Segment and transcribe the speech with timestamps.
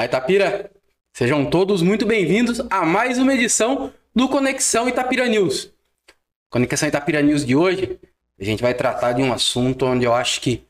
[0.00, 0.70] Olá, Itapira!
[1.12, 5.70] Sejam todos muito bem-vindos a mais uma edição do Conexão Itapira News.
[6.48, 8.00] Conexão Itapira News de hoje,
[8.40, 10.64] a gente vai tratar de um assunto onde eu acho que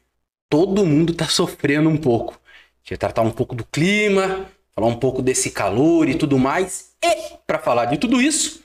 [0.48, 2.41] todo mundo está sofrendo um pouco.
[2.43, 6.37] A gente vai tratar um pouco do clima, falar um pouco desse calor e tudo
[6.37, 6.91] mais.
[7.01, 8.65] E, para falar de tudo isso,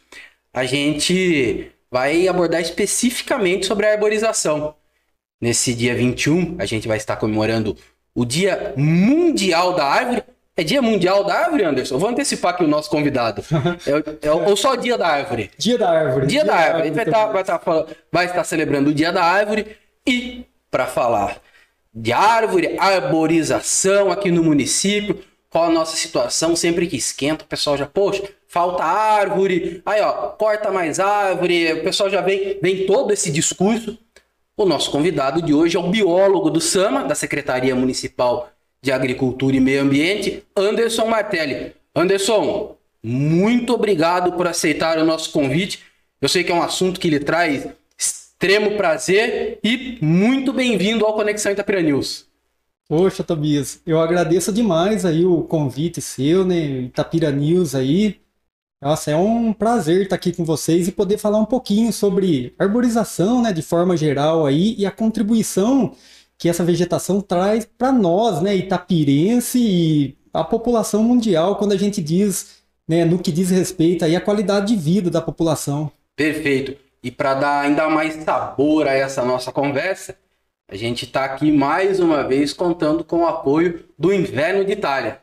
[0.52, 4.74] a gente vai abordar especificamente sobre a arborização.
[5.40, 7.78] Nesse dia 21, a gente vai estar comemorando
[8.16, 10.24] o Dia Mundial da Árvore.
[10.58, 11.96] É Dia Mundial da Árvore, Anderson?
[11.96, 13.44] Eu vou antecipar aqui o nosso convidado.
[13.86, 15.52] É, é, ou só Dia da Árvore?
[15.58, 16.28] Dia da Árvore.
[16.28, 16.82] Dia, dia da, Árvore.
[16.82, 17.62] A gente vai, tá, vai, tá,
[18.12, 21.42] vai estar celebrando o Dia da Árvore e para falar
[21.94, 25.20] de árvore, arborização aqui no município,
[25.50, 30.30] qual a nossa situação, sempre que esquenta, o pessoal já, poxa, falta árvore, aí ó,
[30.32, 33.98] corta mais árvore, o pessoal já vem, vem todo esse discurso.
[34.58, 38.50] O nosso convidado de hoje é o biólogo do SAMA, da Secretaria Municipal
[38.86, 41.74] de Agricultura e Meio Ambiente, Anderson Martelli.
[41.96, 45.80] Anderson, muito obrigado por aceitar o nosso convite.
[46.22, 51.16] Eu sei que é um assunto que lhe traz extremo prazer e muito bem-vindo ao
[51.16, 52.28] Conexão Itapira News.
[52.88, 58.20] Poxa, Tobias, eu agradeço demais aí o convite seu, né, Itapira News aí.
[58.80, 63.42] Nossa, é um prazer estar aqui com vocês e poder falar um pouquinho sobre arborização,
[63.42, 65.96] né, de forma geral aí e a contribuição
[66.38, 72.02] que essa vegetação traz para nós, né, itapirense e a população mundial quando a gente
[72.02, 75.92] diz, né, no que diz respeito aí à qualidade de vida da população.
[76.16, 76.76] Perfeito.
[77.02, 80.18] E para dar ainda mais sabor a essa nossa conversa,
[80.68, 85.22] a gente está aqui mais uma vez contando com o apoio do Inverno de Itália.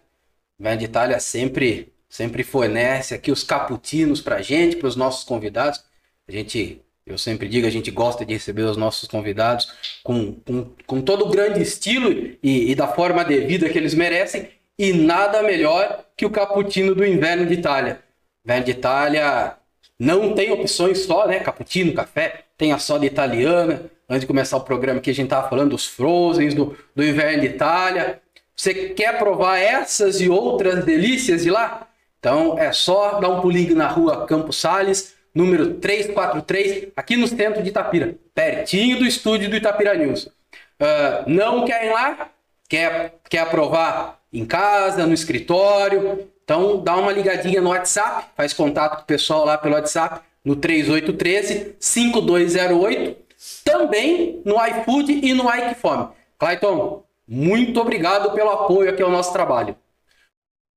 [0.59, 4.97] O Inverno de Itália sempre sempre fornece aqui os caputinos para a gente, para os
[4.97, 5.83] nossos convidados.
[6.29, 9.73] A gente, eu sempre digo, a gente gosta de receber os nossos convidados
[10.03, 12.11] com, com, com todo o grande estilo
[12.43, 14.49] e, e da forma devida que eles merecem.
[14.79, 18.01] E nada melhor que o cappuccino do inverno de Itália.
[18.45, 19.57] Inverno de Itália
[19.99, 21.41] não tem opções só, né?
[21.41, 23.91] Cappuccino, café, tem a soda italiana.
[24.09, 27.43] Antes de começar o programa aqui, a gente estava falando dos frozens do, do inverno
[27.43, 28.21] de Itália.
[28.55, 31.89] Você quer provar essas e outras delícias de lá?
[32.19, 37.63] Então é só dar um pulinho na rua Campos Sales, número 343, aqui no centro
[37.63, 40.27] de Itapira, pertinho do estúdio do Itapira News.
[40.27, 42.31] Uh, não querem lá?
[42.69, 46.29] Quer, quer aprovar em casa, no escritório?
[46.45, 50.57] Então dá uma ligadinha no WhatsApp, faz contato com o pessoal lá pelo WhatsApp, no
[50.57, 53.17] 3813 5208,
[53.65, 56.09] também no iFood e no iFome.
[56.39, 59.77] Clayton, muito obrigado pelo apoio aqui ao nosso trabalho.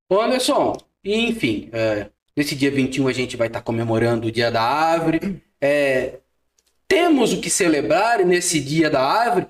[0.10, 4.62] Anderson, enfim, é, nesse dia 21 a gente vai estar tá comemorando o Dia da
[4.62, 5.42] Árvore.
[5.62, 6.16] É,
[6.88, 9.48] temos o que celebrar nesse Dia da Árvore.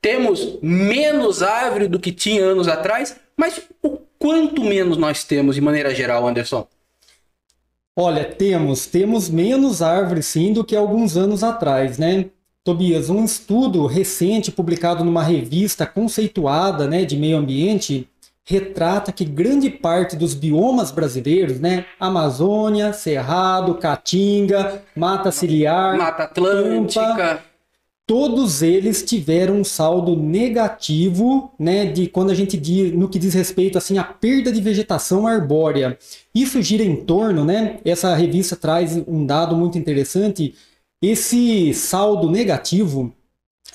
[0.00, 5.60] Temos menos árvore do que tinha anos atrás, mas o quanto menos nós temos de
[5.60, 6.66] maneira geral, Anderson?
[7.96, 12.26] Olha, temos, temos menos árvores sim do que alguns anos atrás, né?
[12.62, 18.06] Tobias, um estudo recente publicado numa revista conceituada né, de meio ambiente
[18.48, 27.02] retrata que grande parte dos biomas brasileiros, né, Amazônia, Cerrado, Caatinga, Mata Ciliar, Mata Atlântica,
[27.02, 27.40] Pampa,
[28.06, 33.34] todos eles tiveram um saldo negativo, né, de quando a gente diz, no que diz
[33.34, 35.98] respeito assim à perda de vegetação arbórea.
[36.34, 40.54] Isso gira em torno, né, essa revista traz um dado muito interessante,
[41.02, 43.12] esse saldo negativo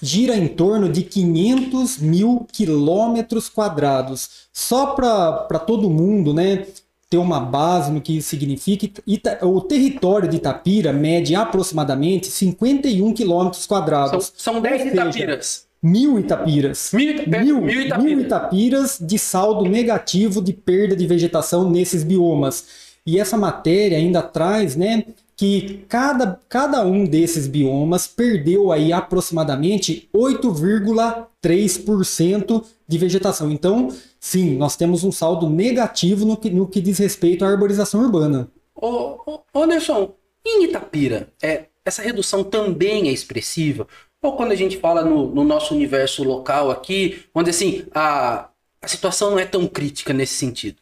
[0.03, 4.49] gira em torno de 500 mil quilômetros quadrados.
[4.51, 6.65] Só para todo mundo né,
[7.09, 13.13] ter uma base no que isso significa, Ita o território de Itapira mede aproximadamente 51
[13.13, 14.33] quilômetros quadrados.
[14.35, 15.65] São, são 10 Itapiras.
[15.81, 16.91] Mil Itapiras.
[16.93, 18.03] Mil, mil, mil, Itapiras.
[18.03, 22.65] mil Itapiras de saldo negativo de perda de vegetação nesses biomas.
[23.05, 25.05] E essa matéria ainda traz né,
[25.43, 33.51] que cada, cada um desses biomas perdeu aí aproximadamente 8,3% de vegetação.
[33.51, 38.03] Então, sim, nós temos um saldo negativo no que, no que diz respeito à arborização
[38.03, 38.49] urbana.
[38.73, 40.13] Ô, ô, Anderson,
[40.45, 43.85] em Itapira, é, essa redução também é expressiva?
[44.21, 48.47] Ou quando a gente fala no, no nosso universo local aqui, onde assim, a,
[48.81, 50.77] a situação não é tão crítica nesse sentido?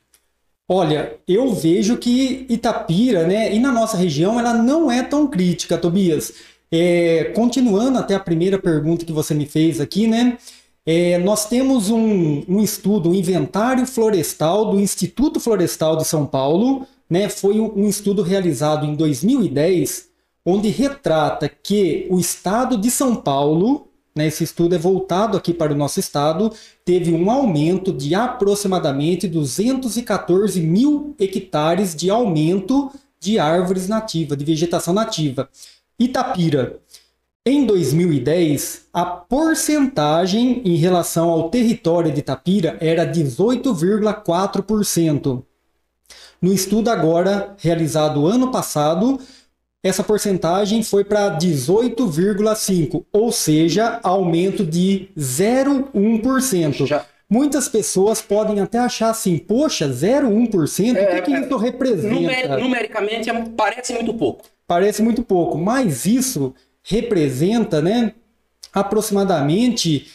[0.74, 5.78] Olha, eu vejo que Itapira, né, e na nossa região, ela não é tão crítica,
[5.78, 6.32] Tobias.
[6.72, 10.38] É, continuando até a primeira pergunta que você me fez aqui, né?
[10.86, 16.88] É, nós temos um, um, estudo, um inventário florestal do Instituto Florestal de São Paulo,
[17.10, 17.28] né?
[17.28, 20.08] Foi um, um estudo realizado em 2010,
[20.46, 25.74] onde retrata que o estado de São Paulo né, esse estudo é voltado aqui para
[25.74, 26.52] o nosso estado,
[26.84, 34.94] teve um aumento de aproximadamente 214 mil hectares de aumento de árvores nativas, de vegetação
[34.94, 35.48] nativa.
[36.00, 36.80] Itapira,
[37.46, 45.44] em 2010, a porcentagem em relação ao território de Itapira era 18,4%.
[46.42, 49.20] No estudo agora realizado ano passado,
[49.84, 56.86] essa porcentagem foi para 18,5%, ou seja, aumento de 0,1%.
[56.86, 57.06] Já...
[57.30, 62.58] Muitas pessoas podem até achar assim, poxa, 0,1%, é, o que, que isso representa?
[62.58, 64.46] Numericamente é parece muito pouco.
[64.68, 66.54] Parece muito pouco, mas isso
[66.84, 68.14] representa né,
[68.74, 70.12] aproximadamente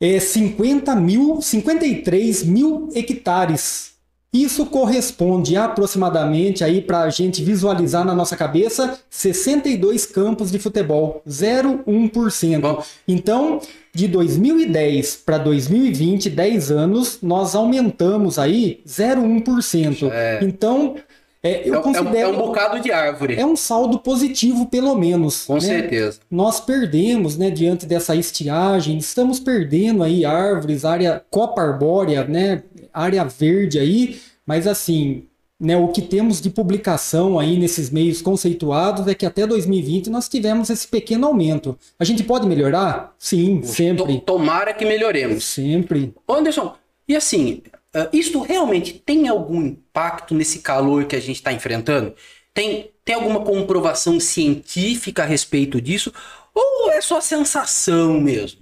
[0.00, 3.93] é, 50 mil, 53 mil hectares
[4.34, 11.22] isso corresponde aproximadamente aí para a gente visualizar na nossa cabeça 62 campos de futebol,
[11.28, 12.84] 0,1%.
[13.06, 13.60] Então,
[13.94, 20.10] de 2010 para 2020, 10 anos, nós aumentamos aí 0,1%.
[20.10, 20.40] É.
[20.42, 20.96] Então,
[21.44, 23.34] é, eu é, considero, é, um, é um bocado de árvore.
[23.38, 25.44] É um saldo positivo, pelo menos.
[25.44, 25.60] Com né?
[25.60, 26.18] certeza.
[26.30, 32.62] Nós perdemos, né, diante dessa estiagem, estamos perdendo aí árvores, área copa arbórea, né,
[32.94, 35.26] área verde aí, mas assim,
[35.58, 40.28] né, o que temos de publicação aí nesses meios conceituados é que até 2020 nós
[40.28, 41.78] tivemos esse pequeno aumento.
[41.98, 43.14] A gente pode melhorar?
[43.18, 44.20] Sim, sempre.
[44.20, 45.44] Tomara que melhoremos.
[45.44, 46.14] Sempre.
[46.28, 46.74] Anderson,
[47.08, 47.62] e assim,
[47.94, 52.14] uh, isto realmente tem algum impacto nesse calor que a gente está enfrentando?
[52.52, 56.12] Tem, tem alguma comprovação científica a respeito disso?
[56.54, 58.60] Ou é só sensação mesmo?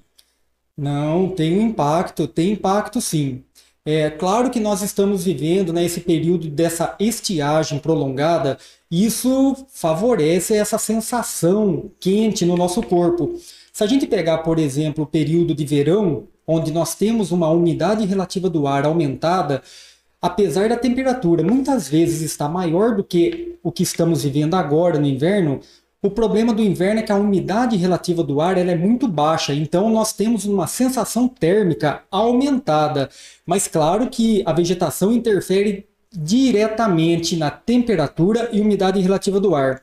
[0.76, 3.44] Não, tem um impacto, tem impacto sim.
[3.84, 8.56] É claro que nós estamos vivendo né, esse período dessa estiagem prolongada,
[8.88, 13.34] isso favorece essa sensação quente no nosso corpo.
[13.72, 18.06] Se a gente pegar, por exemplo, o período de verão, onde nós temos uma umidade
[18.06, 19.62] relativa do ar aumentada,
[20.20, 25.06] apesar da temperatura muitas vezes estar maior do que o que estamos vivendo agora no
[25.08, 25.58] inverno,
[26.02, 29.88] o problema do inverno é que a umidade relativa do ar é muito baixa, então
[29.88, 33.08] nós temos uma sensação térmica aumentada.
[33.46, 39.80] Mas claro que a vegetação interfere diretamente na temperatura e umidade relativa do ar.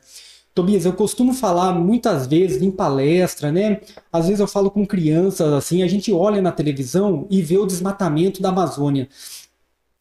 [0.54, 3.80] Tobias, eu costumo falar muitas vezes em palestra, né?
[4.12, 7.64] Às vezes eu falo com crianças assim, a gente olha na televisão e vê o
[7.64, 9.08] desmatamento da Amazônia.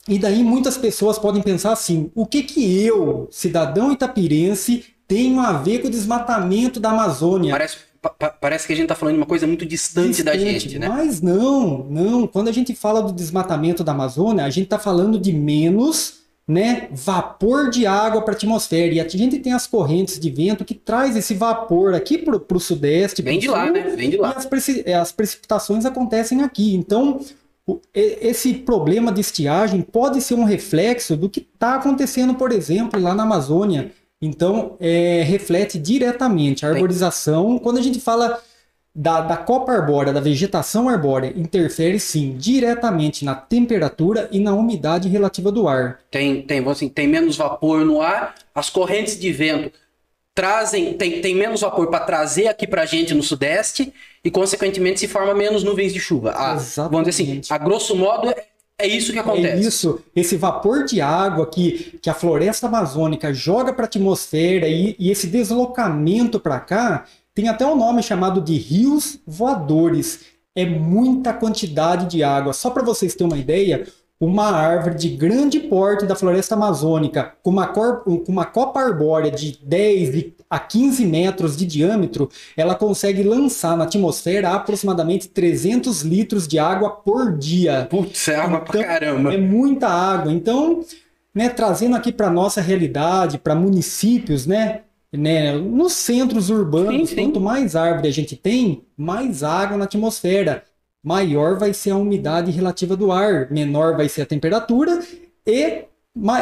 [0.05, 5.53] E daí muitas pessoas podem pensar assim: o que que eu, cidadão itapirense, tem a
[5.53, 7.51] ver com o desmatamento da Amazônia.
[7.51, 10.37] Parece, pa, parece que a gente está falando de uma coisa muito distante, distante, da
[10.37, 10.87] gente, né?
[10.87, 12.27] Mas não, não.
[12.27, 16.89] Quando a gente fala do desmatamento da Amazônia, a gente está falando de menos né,
[16.91, 18.93] vapor de água para a atmosfera.
[18.93, 22.59] E a gente tem as correntes de vento que traz esse vapor aqui para o
[22.59, 23.23] sudeste.
[23.23, 23.81] Vem de sul, lá, né?
[23.95, 24.35] Vem de lá.
[24.35, 26.75] E as, as precipitações acontecem aqui.
[26.75, 27.19] Então,
[27.95, 33.15] esse problema de estiagem pode ser um reflexo do que está acontecendo, por exemplo, lá
[33.15, 33.91] na Amazônia.
[34.21, 37.57] Então, é, reflete diretamente a arborização.
[37.57, 38.41] Quando a gente fala
[38.93, 45.07] da, da copa arbórea, da vegetação arbórea, interfere sim diretamente na temperatura e na umidade
[45.07, 45.99] relativa do ar.
[46.11, 49.71] Tem, tem, assim, tem menos vapor no ar, as correntes de vento
[50.35, 54.99] trazem, tem, tem menos vapor para trazer aqui para a gente no sudeste e, consequentemente,
[54.99, 56.31] se forma menos nuvens de chuva.
[56.31, 56.55] A,
[56.87, 58.33] vamos dizer assim, a grosso modo,
[58.79, 59.47] é isso que acontece.
[59.47, 64.67] É isso, esse vapor de água que, que a floresta amazônica joga para a atmosfera
[64.67, 67.05] e, e esse deslocamento para cá
[67.35, 70.21] tem até um nome chamado de rios voadores.
[70.55, 72.53] É muita quantidade de água.
[72.53, 73.85] Só para vocês terem uma ideia,
[74.19, 79.31] uma árvore de grande porte da floresta amazônica, com uma, cor, com uma copa arbórea
[79.31, 86.47] de 10 a 15 metros de diâmetro, ela consegue lançar na atmosfera aproximadamente 300 litros
[86.47, 87.87] de água por dia.
[87.89, 89.33] Putz, é água então, pra caramba.
[89.33, 90.33] É muita água.
[90.33, 90.83] Então,
[91.33, 94.81] né, trazendo aqui para nossa realidade, para municípios, né,
[95.13, 97.23] né, nos centros urbanos, sim, sim.
[97.23, 100.63] quanto mais árvore a gente tem, mais água na atmosfera
[101.03, 104.99] maior vai ser a umidade relativa do ar, menor vai ser a temperatura
[105.45, 105.85] e,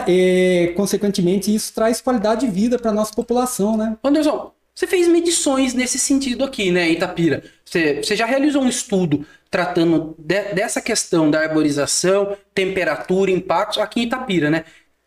[0.08, 3.98] e consequentemente, isso traz qualidade de vida para a nossa população, né?
[4.04, 7.44] Anderson, você fez medições nesse sentido aqui, né, Itapira?
[7.66, 14.02] Você, você já realizou um estudo tratando de, dessa questão da arborização, temperatura, impactos aqui
[14.02, 14.66] em Itapira, né?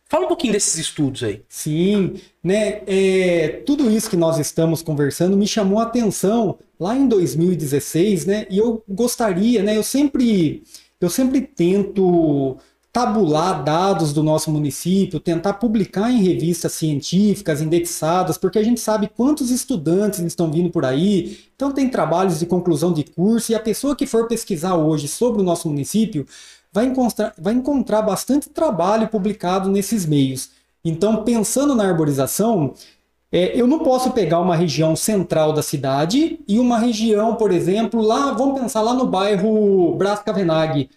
[0.09, 1.41] Fala um pouquinho desses estudos aí.
[1.47, 2.81] Sim, né?
[2.85, 8.47] É, tudo isso que nós estamos conversando me chamou a atenção lá em 2016, né?
[8.49, 9.77] E eu gostaria, né?
[9.77, 10.63] Eu sempre,
[10.99, 12.57] eu sempre tento
[12.91, 19.07] tabular dados do nosso município, tentar publicar em revistas científicas indexadas, porque a gente sabe
[19.15, 21.37] quantos estudantes estão vindo por aí.
[21.55, 25.39] Então tem trabalhos de conclusão de curso e a pessoa que for pesquisar hoje sobre
[25.39, 26.25] o nosso município
[26.73, 30.49] vai encontrar, vai encontrar bastante trabalho publicado nesses meios.
[30.83, 32.73] Então, pensando na arborização,
[33.31, 38.01] é, eu não posso pegar uma região central da cidade e uma região, por exemplo,
[38.01, 40.89] lá, vamos pensar lá no bairro Brás Cavenaghi,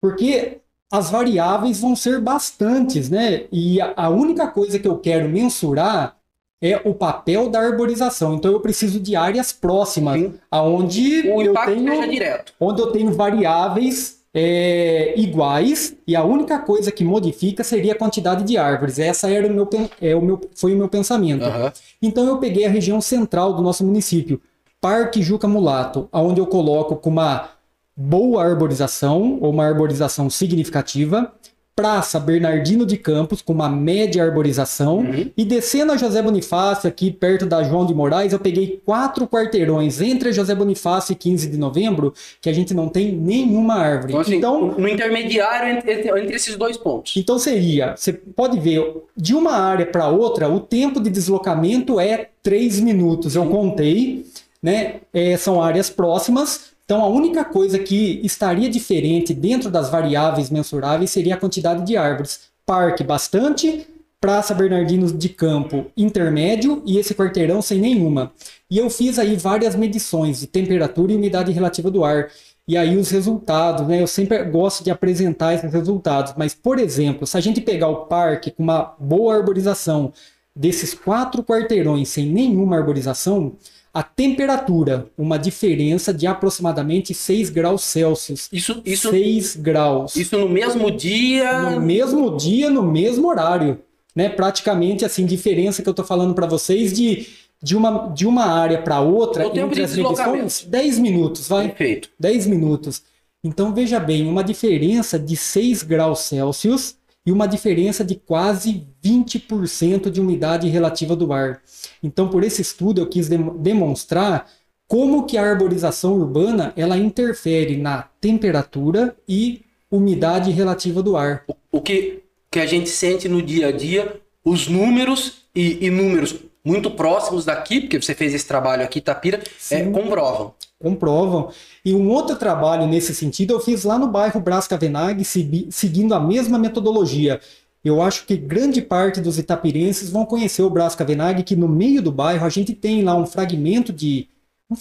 [0.00, 0.60] porque
[0.90, 3.44] as variáveis vão ser bastantes, né?
[3.52, 6.16] E a, a única coisa que eu quero mensurar
[6.62, 8.34] é o papel da arborização.
[8.34, 10.34] Então eu preciso de áreas próximas, Sim.
[10.50, 12.54] aonde o eu tenho, direto.
[12.58, 18.42] onde eu tenho variáveis é, iguais e a única coisa que modifica seria a quantidade
[18.42, 18.98] de árvores.
[18.98, 19.68] Essa era o meu,
[20.00, 21.44] é, o meu, foi o meu pensamento.
[21.44, 21.70] Uhum.
[22.02, 24.40] Então eu peguei a região central do nosso município,
[24.80, 27.50] Parque Juca Mulato, onde eu coloco com uma
[27.96, 31.32] boa arborização, ou uma arborização significativa,
[31.76, 35.30] Praça Bernardino de Campos, com uma média arborização, uhum.
[35.36, 40.00] e descendo a José Bonifácio, aqui perto da João de Moraes, eu peguei quatro quarteirões
[40.00, 44.12] entre José Bonifácio e 15 de novembro, que a gente não tem nenhuma árvore.
[44.12, 47.16] Então, assim, então no intermediário entre, entre, esses dois pontos.
[47.16, 48.80] Então seria, você pode ver,
[49.16, 54.26] de uma área para outra, o tempo de deslocamento é três minutos, eu contei,
[54.62, 54.96] né?
[55.12, 61.10] É, são áreas próximas, então, a única coisa que estaria diferente dentro das variáveis mensuráveis
[61.10, 62.40] seria a quantidade de árvores.
[62.66, 63.86] Parque, bastante.
[64.20, 66.82] Praça Bernardino de Campo, intermédio.
[66.84, 68.32] E esse quarteirão, sem nenhuma.
[68.70, 72.28] E eu fiz aí várias medições de temperatura e umidade relativa do ar.
[72.68, 74.02] E aí os resultados, né?
[74.02, 76.34] Eu sempre gosto de apresentar esses resultados.
[76.36, 80.12] Mas, por exemplo, se a gente pegar o parque com uma boa arborização,
[80.54, 83.54] desses quatro quarteirões sem nenhuma arborização,
[83.94, 88.48] a temperatura, uma diferença de aproximadamente 6 graus Celsius.
[88.52, 90.16] Isso, isso 6 graus.
[90.16, 91.70] Isso no mesmo dia?
[91.70, 93.80] No mesmo dia, no mesmo horário.
[94.12, 94.28] Né?
[94.28, 97.28] Praticamente, assim, diferença que eu estou falando para vocês de,
[97.62, 101.68] de, uma, de uma área para outra, tempo entre as medições, 10 minutos, vai?
[101.68, 102.10] Perfeito.
[102.18, 103.00] 10 minutos.
[103.44, 110.10] Então, veja bem, uma diferença de 6 graus Celsius e uma diferença de quase 20%
[110.10, 111.62] de umidade relativa do ar.
[112.02, 114.46] Então, por esse estudo, eu quis demonstrar
[114.86, 121.44] como que a arborização urbana ela interfere na temperatura e umidade relativa do ar.
[121.72, 126.36] O que, que a gente sente no dia a dia, os números e, e números
[126.64, 130.54] muito próximos daqui, porque você fez esse trabalho aqui, Tapira, é, comprovam.
[130.84, 131.48] Comprovam.
[131.82, 135.24] E um outro trabalho nesse sentido eu fiz lá no bairro Brás Cavenaghi,
[135.70, 137.40] seguindo a mesma metodologia.
[137.82, 142.02] Eu acho que grande parte dos itapirenses vão conhecer o Brás Cavenaghi, que no meio
[142.02, 144.28] do bairro a gente tem lá um fragmento de.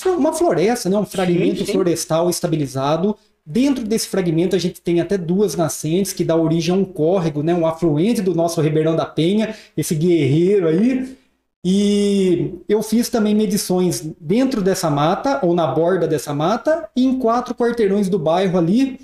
[0.06, 0.98] uma floresta, né?
[0.98, 1.72] um fragmento sim, sim.
[1.72, 3.16] florestal estabilizado.
[3.46, 7.42] Dentro desse fragmento a gente tem até duas nascentes que dá origem a um córrego,
[7.42, 7.56] né?
[7.56, 11.23] um afluente do nosso Ribeirão da Penha, esse guerreiro aí.
[11.66, 17.18] E eu fiz também medições dentro dessa mata, ou na borda dessa mata, e em
[17.18, 19.00] quatro quarteirões do bairro ali,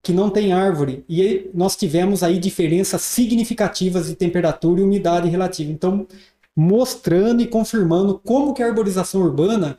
[0.00, 1.04] que não tem árvore.
[1.08, 5.72] E nós tivemos aí diferenças significativas de temperatura e umidade relativa.
[5.72, 6.06] Então,
[6.54, 9.76] mostrando e confirmando como que a arborização urbana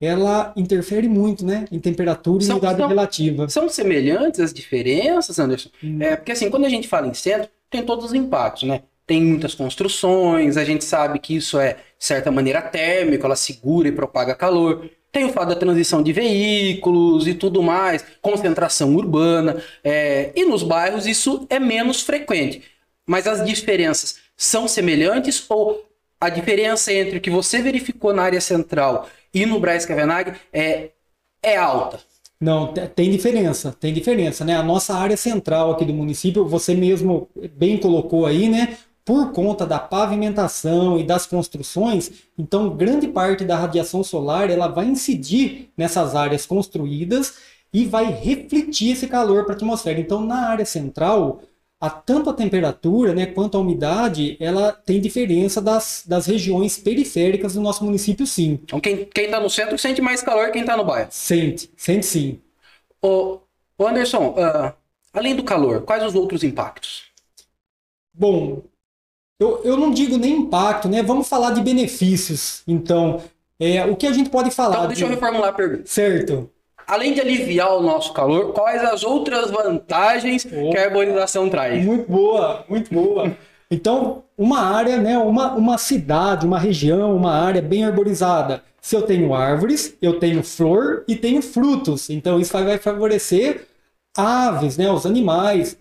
[0.00, 3.48] ela interfere muito, né, em temperatura e são, umidade são, relativa.
[3.48, 5.70] São semelhantes as diferenças, Anderson?
[5.82, 6.00] Hum.
[6.00, 8.82] É, porque assim, quando a gente fala em centro, tem todos os impactos, né?
[9.08, 13.88] Tem muitas construções, a gente sabe que isso é, de certa maneira, térmico, ela segura
[13.88, 14.86] e propaga calor.
[15.10, 20.62] Tem o fato da transição de veículos e tudo mais, concentração urbana, é, e nos
[20.62, 22.62] bairros isso é menos frequente.
[23.06, 25.82] Mas as diferenças são semelhantes ou
[26.20, 30.90] a diferença entre o que você verificou na área central e no Braz Cavenaghi é,
[31.42, 31.98] é alta?
[32.38, 34.54] Não, tem diferença, tem diferença, né?
[34.54, 38.76] A nossa área central aqui do município, você mesmo bem colocou aí, né?
[39.08, 44.84] Por conta da pavimentação e das construções, então grande parte da radiação solar ela vai
[44.84, 47.38] incidir nessas áreas construídas
[47.72, 49.98] e vai refletir esse calor para a atmosfera.
[49.98, 51.40] Então, na área central,
[51.80, 57.54] a, tanto a temperatura né, quanto a umidade, ela tem diferença das, das regiões periféricas
[57.54, 58.60] do nosso município, sim.
[58.62, 61.08] Então, quem está no centro sente mais calor que quem está no bairro?
[61.10, 62.42] Sente, sente sim.
[63.00, 63.40] Ô
[63.80, 64.70] Anderson, uh,
[65.14, 67.04] além do calor, quais os outros impactos?
[68.12, 68.64] Bom,
[69.40, 71.02] eu, eu não digo nem impacto, né?
[71.02, 72.62] Vamos falar de benefícios.
[72.66, 73.20] Então,
[73.60, 74.76] é, o que a gente pode falar?
[74.76, 75.10] Então, deixa de...
[75.12, 75.82] eu reformular a pergunta.
[75.86, 76.50] Certo.
[76.86, 80.70] Além de aliviar o nosso calor, quais as outras vantagens Opa.
[80.70, 81.84] que a arborização traz?
[81.84, 83.36] Muito boa, muito boa.
[83.70, 88.62] Então, uma área, né, uma, uma cidade, uma região, uma área bem arborizada.
[88.80, 92.08] Se eu tenho árvores, eu tenho flor e tenho frutos.
[92.08, 93.66] Então, isso vai favorecer
[94.16, 95.76] aves, né, os animais.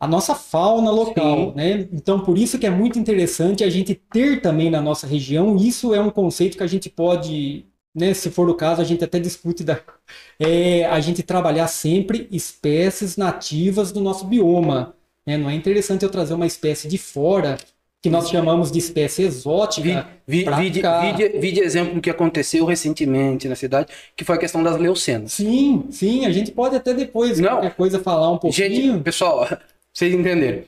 [0.00, 1.52] A nossa fauna local, Sim.
[1.54, 1.88] né?
[1.92, 5.94] Então, por isso que é muito interessante a gente ter também na nossa região, isso
[5.94, 9.18] é um conceito que a gente pode, né, se for o caso, a gente até
[9.18, 9.80] discute da,
[10.38, 14.94] é, a gente trabalhar sempre espécies nativas do nosso bioma.
[15.26, 15.38] Né?
[15.38, 17.56] Não é interessante eu trazer uma espécie de fora
[18.02, 20.06] que nós chamamos de espécie exótica.
[20.26, 24.38] Vi, vi, vi, vi, vi de exemplo que aconteceu recentemente na cidade, que foi a
[24.38, 25.32] questão das leucenas.
[25.32, 28.68] Sim, sim, a gente pode até depois, Não, qualquer coisa, falar um pouquinho.
[28.68, 29.48] Gente, pessoal,
[29.94, 30.64] vocês entenderem.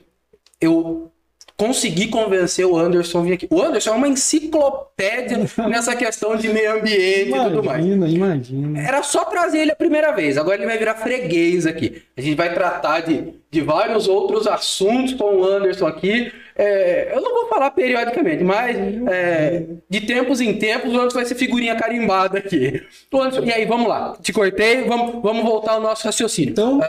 [0.59, 1.11] Eu
[1.57, 3.47] consegui convencer o Anderson a vir aqui.
[3.49, 7.85] O Anderson é uma enciclopédia nessa questão de meio ambiente imagina, e tudo mais.
[7.85, 8.81] Imagina, imagina.
[8.81, 12.03] Era só trazer ele a primeira vez, agora ele vai virar freguês aqui.
[12.15, 16.31] A gente vai tratar de, de vários outros assuntos com o Anderson aqui.
[16.55, 18.75] É, eu não vou falar periodicamente, mas
[19.07, 22.81] é, de tempos em tempos o Anderson vai ser figurinha carimbada aqui.
[23.13, 24.15] Anderson, e aí, vamos lá.
[24.21, 26.51] Te cortei, vamos, vamos voltar ao nosso raciocínio.
[26.51, 26.81] Então,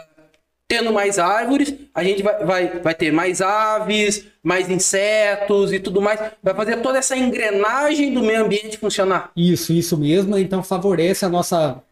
[0.68, 6.02] tendo mais árvores, a gente vai, vai, vai ter mais aves, mais insetos e tudo
[6.02, 6.20] mais.
[6.42, 9.32] Vai fazer toda essa engrenagem do meio ambiente funcionar.
[9.34, 10.36] Isso, isso mesmo.
[10.36, 11.82] Então favorece a nossa,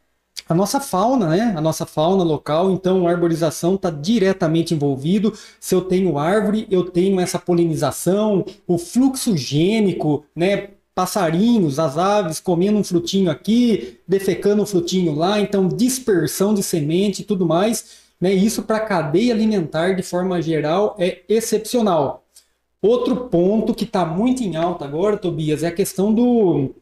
[0.46, 1.54] a nossa fauna, né?
[1.56, 2.70] A nossa fauna local.
[2.70, 5.32] Então a arborização está diretamente envolvido.
[5.58, 10.68] Se eu tenho árvore, eu tenho essa polinização, o fluxo gênico, né?
[10.94, 17.20] passarinhos, as aves comendo um frutinho aqui, defecando um frutinho lá, então dispersão de semente
[17.20, 18.05] e tudo mais.
[18.20, 18.32] Né?
[18.32, 22.24] Isso para a cadeia alimentar, de forma geral, é excepcional.
[22.80, 26.74] Outro ponto que está muito em alta agora, Tobias, é a questão do,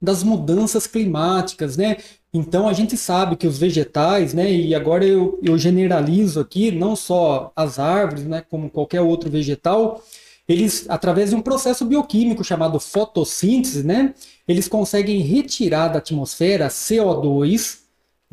[0.00, 1.98] das mudanças climáticas, né?
[2.32, 4.50] Então a gente sabe que os vegetais, né?
[4.50, 8.42] E agora eu, eu generalizo aqui, não só as árvores, né?
[8.48, 10.02] Como qualquer outro vegetal,
[10.48, 14.14] eles, através de um processo bioquímico chamado fotossíntese, né?
[14.46, 17.85] Eles conseguem retirar da atmosfera CO2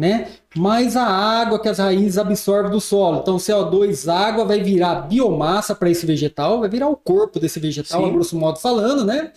[0.04, 0.28] né?
[0.54, 3.22] Mais a água que as raízes absorvem do solo.
[3.22, 8.04] Então, CO2, água, vai virar biomassa para esse vegetal, vai virar o corpo desse vegetal,
[8.06, 9.32] a grosso modo falando, né?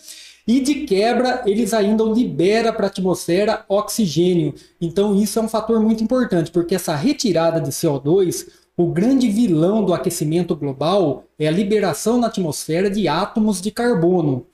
[0.44, 4.54] E de quebra, eles ainda liberam para a atmosfera oxigênio.
[4.80, 9.84] Então, isso é um fator muito importante, porque essa retirada de CO2, o grande vilão
[9.84, 14.48] do aquecimento global é a liberação na atmosfera de átomos de carbono.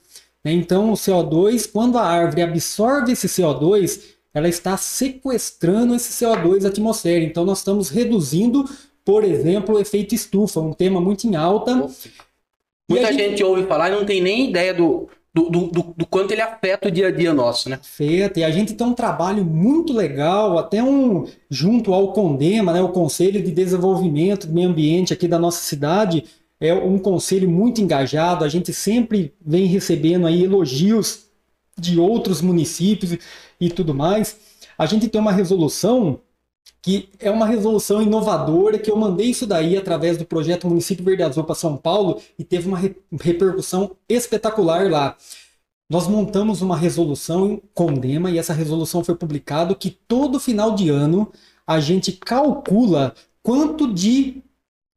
[0.45, 0.53] Né?
[0.53, 6.69] Então, o CO2, quando a árvore absorve esse CO2, ela está sequestrando esse CO2 da
[6.69, 7.25] atmosfera.
[7.25, 8.69] Então nós estamos reduzindo,
[9.05, 11.89] por exemplo, o efeito estufa, um tema muito em alta.
[12.89, 13.31] Muita gente...
[13.31, 13.45] gente...
[13.45, 16.91] ouve falar e não tem nem ideia do, do, do, do, quanto ele afeta o
[16.91, 17.77] dia a dia nosso, né?
[17.81, 18.41] Afeta.
[18.41, 22.91] E a gente tem um trabalho muito legal, até um junto ao CONDEMA, né, o
[22.91, 26.25] Conselho de Desenvolvimento do Meio Ambiente aqui da nossa cidade,
[26.61, 28.45] é um conselho muito engajado.
[28.45, 31.27] A gente sempre vem recebendo aí elogios
[31.79, 33.19] de outros municípios
[33.67, 34.37] e tudo mais,
[34.77, 36.21] a gente tem uma resolução
[36.83, 41.23] que é uma resolução inovadora, que eu mandei isso daí através do projeto Município Verde
[41.23, 42.81] Azul para São Paulo e teve uma
[43.21, 45.17] repercussão espetacular lá.
[45.89, 50.89] Nós montamos uma resolução com Dema e essa resolução foi publicada que todo final de
[50.89, 51.31] ano
[51.65, 54.42] a gente calcula quanto de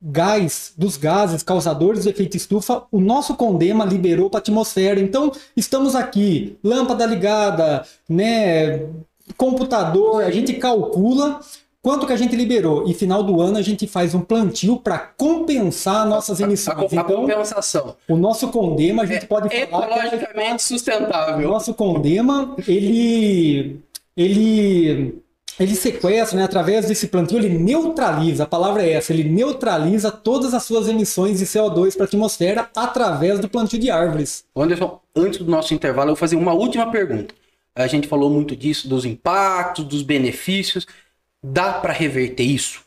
[0.06, 5.00] gás, dos gases causadores do efeito estufa, o nosso condema liberou para a atmosfera.
[5.00, 8.86] Então, estamos aqui, lâmpada ligada, né,
[9.36, 11.40] computador, a gente calcula
[11.82, 14.98] quanto que a gente liberou e final do ano a gente faz um plantio para
[14.98, 16.78] compensar nossas emissões.
[16.78, 17.96] A, a, a então, compensação.
[18.08, 21.48] O nosso condema a gente é, pode falar ecologicamente é, sustentável.
[21.48, 23.80] O nosso condema ele
[24.16, 25.25] ele
[25.60, 30.54] ele sequestra, né, através desse plantio, ele neutraliza, a palavra é essa, ele neutraliza todas
[30.54, 34.44] as suas emissões de CO2 para a atmosfera através do plantio de árvores.
[34.56, 37.34] Anderson, antes do nosso intervalo, eu vou fazer uma última pergunta.
[37.76, 40.88] A gente falou muito disso, dos impactos, dos benefícios.
[41.44, 42.86] Dá para reverter isso?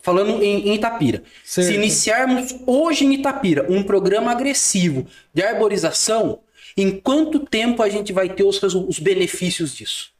[0.00, 1.22] falando em, em Itapira.
[1.44, 1.68] Certo.
[1.68, 6.40] Se iniciarmos hoje em Itapira um programa agressivo de arborização,
[6.76, 10.12] em quanto tempo a gente vai ter os, os benefícios disso?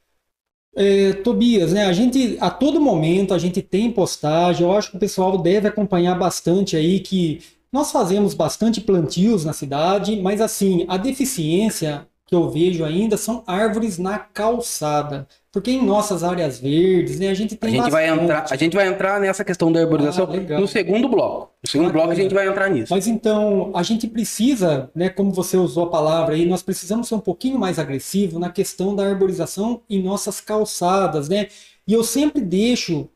[0.74, 1.86] É, Tobias, né?
[1.86, 4.62] A gente a todo momento a gente tem postagem.
[4.66, 9.52] Eu acho que o pessoal deve acompanhar bastante aí que nós fazemos bastante plantios na
[9.52, 15.26] cidade, mas assim a deficiência que eu vejo ainda são árvores na calçada.
[15.50, 17.92] Porque em nossas áreas verdes, né, a gente tem a gente bastante.
[17.92, 21.52] vai entrar A gente vai entrar nessa questão da arborização ah, no segundo bloco.
[21.60, 22.94] No segundo ah, bloco a gente vai entrar nisso.
[22.94, 27.16] Mas então, a gente precisa, né, como você usou a palavra aí, nós precisamos ser
[27.16, 31.48] um pouquinho mais agressivo na questão da arborização em nossas calçadas, né?
[31.84, 33.08] E eu sempre deixo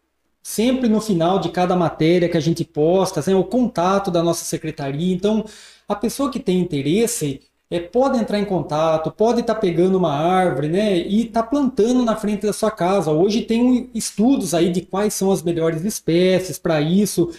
[0.42, 4.44] sempre no final de cada matéria que a gente posta, né, o contato da nossa
[4.44, 5.14] secretaria.
[5.14, 5.44] Então,
[5.87, 7.42] a pessoa que tem interesse,
[7.75, 12.05] é, pode entrar em contato, pode estar tá pegando uma árvore, né, e tá plantando
[12.05, 13.11] na frente da sua casa.
[13.11, 17.33] Hoje tem estudos aí de quais são as melhores espécies para isso.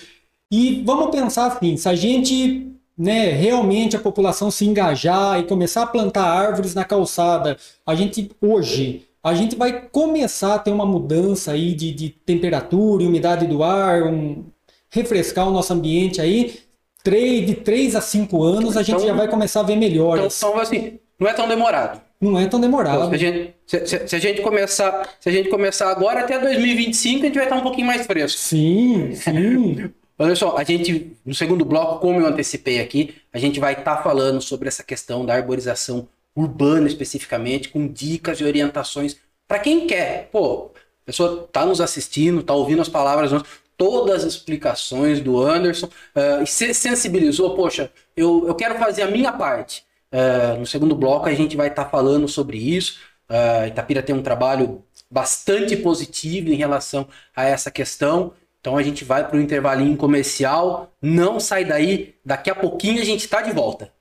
[0.52, 5.84] E vamos pensar assim, se a gente né, realmente a população se engajar e começar
[5.84, 10.86] a plantar árvores na calçada, a gente hoje a gente vai começar a ter uma
[10.86, 14.44] mudança aí de, de temperatura e umidade do ar, um,
[14.90, 16.60] refrescar o nosso ambiente aí.
[17.06, 20.36] Três, de 3 a 5 anos a gente então, já vai começar a ver melhoras.
[20.40, 22.02] Então, então, assim, não é tão demorado.
[22.20, 23.10] Não é tão demorado.
[23.10, 26.40] se, a gente, se, se, se, a gente começar, se a gente começar agora, até
[26.40, 28.40] 2025 a gente vai estar um pouquinho mais fresco.
[28.40, 29.92] Sim, sim.
[30.18, 33.98] Olha só, a gente, no segundo bloco, como eu antecipei aqui, a gente vai estar
[33.98, 39.86] tá falando sobre essa questão da arborização urbana especificamente, com dicas e orientações para quem
[39.86, 40.28] quer.
[40.32, 43.32] Pô, a pessoa tá nos assistindo, tá ouvindo as palavras,
[43.78, 49.32] todas as explicações do Anderson uh, se sensibilizou, poxa, eu, eu quero fazer a minha
[49.32, 49.86] parte.
[50.12, 53.00] Uh, no segundo bloco a gente vai estar tá falando sobre isso.
[53.30, 58.34] Uh, Itapira tem um trabalho bastante positivo em relação a essa questão.
[58.62, 60.92] Então a gente vai para o intervalinho comercial.
[61.02, 62.16] Não sai daí.
[62.24, 63.92] Daqui a pouquinho a gente está de volta.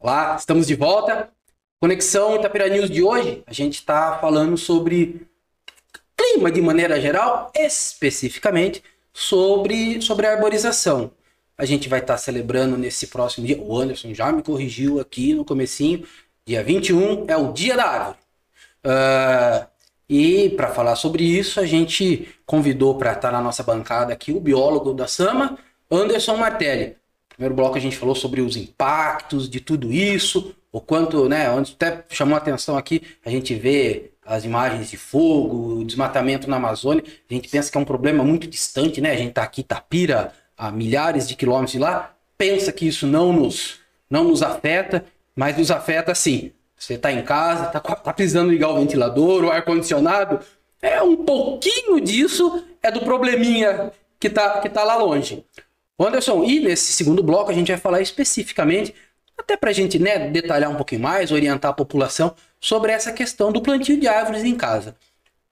[0.00, 1.28] Lá, estamos de volta.
[1.80, 5.28] Conexão Itapira News de hoje, a gente está falando sobre
[6.16, 8.82] clima de maneira geral, especificamente
[9.18, 11.10] sobre, sobre a arborização.
[11.56, 13.60] A gente vai estar tá celebrando nesse próximo dia.
[13.60, 16.06] O Anderson já me corrigiu aqui no comecinho.
[16.46, 18.18] Dia 21 é o Dia da Árvore.
[18.86, 19.66] Uh,
[20.08, 24.38] e para falar sobre isso, a gente convidou para estar na nossa bancada aqui o
[24.38, 25.58] biólogo da Sama,
[25.90, 26.96] Anderson Martelli.
[27.28, 32.04] Primeiro bloco a gente falou sobre os impactos de tudo isso, o quanto, né, até
[32.08, 37.34] chamou a atenção aqui, a gente vê as imagens de fogo, desmatamento na Amazônia, a
[37.34, 39.12] gente pensa que é um problema muito distante, né?
[39.12, 43.32] A gente tá aqui Tapira, a milhares de quilômetros de lá, pensa que isso não
[43.32, 46.52] nos não nos afeta, mas nos afeta sim.
[46.76, 50.40] Você está em casa, está tá precisando ligar o ventilador, o ar-condicionado.
[50.80, 55.42] É um pouquinho disso é do probleminha que está que tá lá longe.
[55.98, 58.94] Anderson, e nesse segundo bloco a gente vai falar especificamente,
[59.38, 63.52] até para a gente né, detalhar um pouquinho mais, orientar a população sobre essa questão
[63.52, 64.96] do plantio de árvores em casa.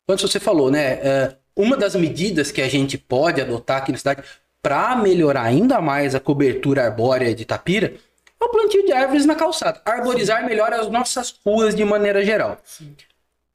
[0.06, 0.92] Quando você falou, né?
[0.94, 4.22] É, uma das medidas que a gente pode adotar aqui na cidade
[4.62, 7.94] para melhorar ainda mais a cobertura arbórea de Tapira
[8.40, 9.80] é o plantio de árvores na calçada.
[9.84, 12.58] Arborizar melhor as nossas ruas de maneira geral.
[12.64, 12.94] Sim.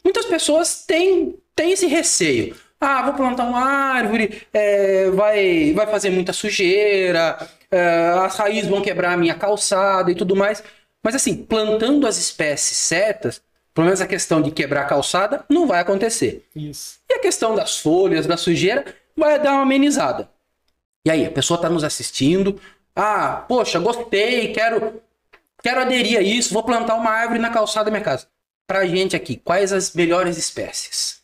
[0.03, 2.55] Muitas pessoas têm, têm esse receio.
[2.79, 7.37] Ah, vou plantar uma árvore, é, vai, vai fazer muita sujeira,
[7.69, 10.63] é, as raízes vão quebrar a minha calçada e tudo mais.
[11.03, 13.41] Mas assim, plantando as espécies certas,
[13.73, 16.47] pelo menos a questão de quebrar a calçada não vai acontecer.
[16.55, 16.99] Isso.
[17.09, 18.85] E a questão das folhas, da sujeira,
[19.15, 20.29] vai dar uma amenizada.
[21.05, 22.61] E aí, a pessoa está nos assistindo,
[22.95, 25.01] ah, poxa, gostei, quero,
[25.63, 28.27] quero aderir a isso, vou plantar uma árvore na calçada da minha casa.
[28.67, 31.20] Pra gente aqui, quais as melhores espécies?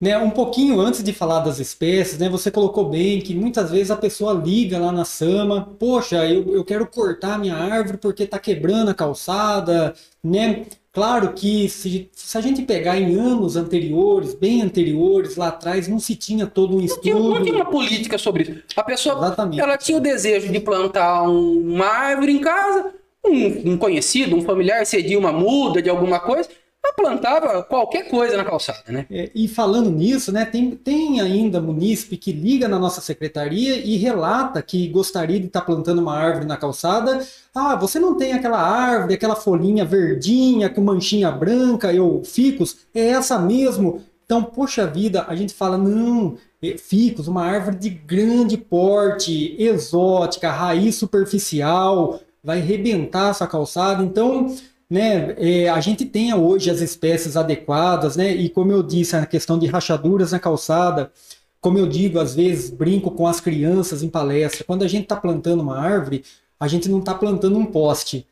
[0.00, 3.90] Né, um pouquinho antes de falar das espécies, né, você colocou bem que muitas vezes
[3.90, 8.38] a pessoa liga lá na Sama, poxa, eu, eu quero cortar minha árvore porque está
[8.38, 10.66] quebrando a calçada, né?
[10.92, 16.00] Claro que se, se, a gente pegar em anos anteriores, bem anteriores, lá atrás, não
[16.00, 17.14] se tinha todo um estudo.
[17.14, 18.62] Não tinha, não tinha uma política sobre isso.
[18.74, 19.60] A pessoa Exatamente.
[19.60, 22.92] ela tinha o desejo de plantar uma árvore em casa,
[23.24, 26.48] um, um conhecido, um familiar cedia uma muda de alguma coisa,
[26.94, 29.06] plantava qualquer coisa na calçada, né?
[29.10, 33.96] É, e falando nisso, né, tem, tem ainda munícipe que liga na nossa secretaria e
[33.96, 37.24] relata que gostaria de estar tá plantando uma árvore na calçada.
[37.54, 43.08] Ah, você não tem aquela árvore, aquela folhinha verdinha com manchinha branca, eu ficos, é
[43.08, 44.02] essa mesmo.
[44.24, 50.50] Então, poxa vida, a gente fala, não, é, ficus, uma árvore de grande porte, exótica,
[50.50, 54.02] raiz superficial, vai rebentar a sua calçada.
[54.02, 54.54] Então,
[54.90, 59.26] né, é, a gente tenha hoje as espécies adequadas, né, e como eu disse, a
[59.26, 61.12] questão de rachaduras na calçada,
[61.60, 65.16] como eu digo, às vezes brinco com as crianças em palestra, quando a gente está
[65.16, 66.24] plantando uma árvore,
[66.58, 68.26] a gente não está plantando um poste,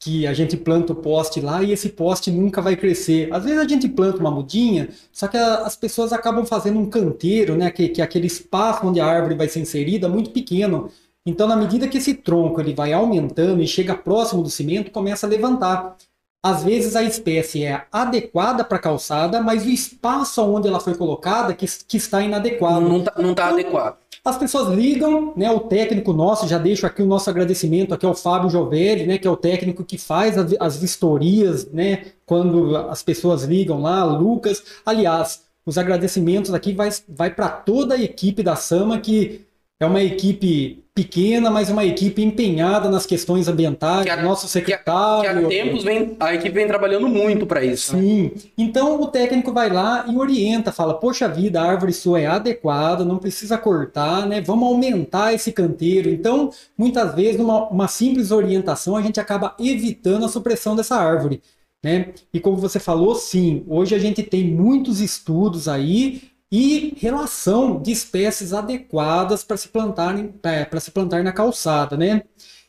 [0.00, 3.30] que a gente planta o poste lá e esse poste nunca vai crescer.
[3.32, 6.88] Às vezes a gente planta uma mudinha, só que a, as pessoas acabam fazendo um
[6.88, 10.90] canteiro, né, que, que é aquele espaço onde a árvore vai ser inserida muito pequeno.
[11.26, 15.26] Então, na medida que esse tronco ele vai aumentando e chega próximo do cimento, começa
[15.26, 15.96] a levantar.
[16.42, 20.94] Às vezes a espécie é adequada para a calçada, mas o espaço onde ela foi
[20.94, 22.80] colocada que, que está inadequado.
[22.80, 23.98] Não está não tá então, adequado.
[24.24, 25.50] As pessoas ligam, né?
[25.50, 29.18] O técnico nosso, já deixo aqui o nosso agradecimento aqui ao Fábio Jovelli, né?
[29.18, 32.06] Que é o técnico que faz as, as vistorias, né?
[32.24, 34.62] Quando as pessoas ligam lá, Lucas.
[34.84, 39.46] Aliás, os agradecimentos aqui vai, vai para toda a equipe da Sama que
[39.80, 44.04] é uma equipe pequena, mas uma equipe empenhada nas questões ambientais.
[44.04, 45.22] Que nosso secretário.
[45.22, 47.96] Que há tempos vem, a equipe vem trabalhando muito para isso.
[47.96, 48.02] né?
[48.02, 48.32] Sim.
[48.58, 53.04] Então o técnico vai lá e orienta, fala: Poxa vida, a árvore sua é adequada,
[53.06, 54.42] não precisa cortar, né?
[54.42, 56.10] Vamos aumentar esse canteiro.
[56.10, 61.40] Então, muitas vezes, uma, uma simples orientação, a gente acaba evitando a supressão dessa árvore.
[61.82, 62.12] Né?
[62.34, 67.92] E como você falou, sim, hoje a gente tem muitos estudos aí e relação de
[67.92, 72.22] espécies adequadas para se plantarem para se plantar na calçada, né?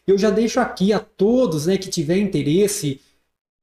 [0.05, 3.01] Eu já deixo aqui a todos, né, que tiver interesse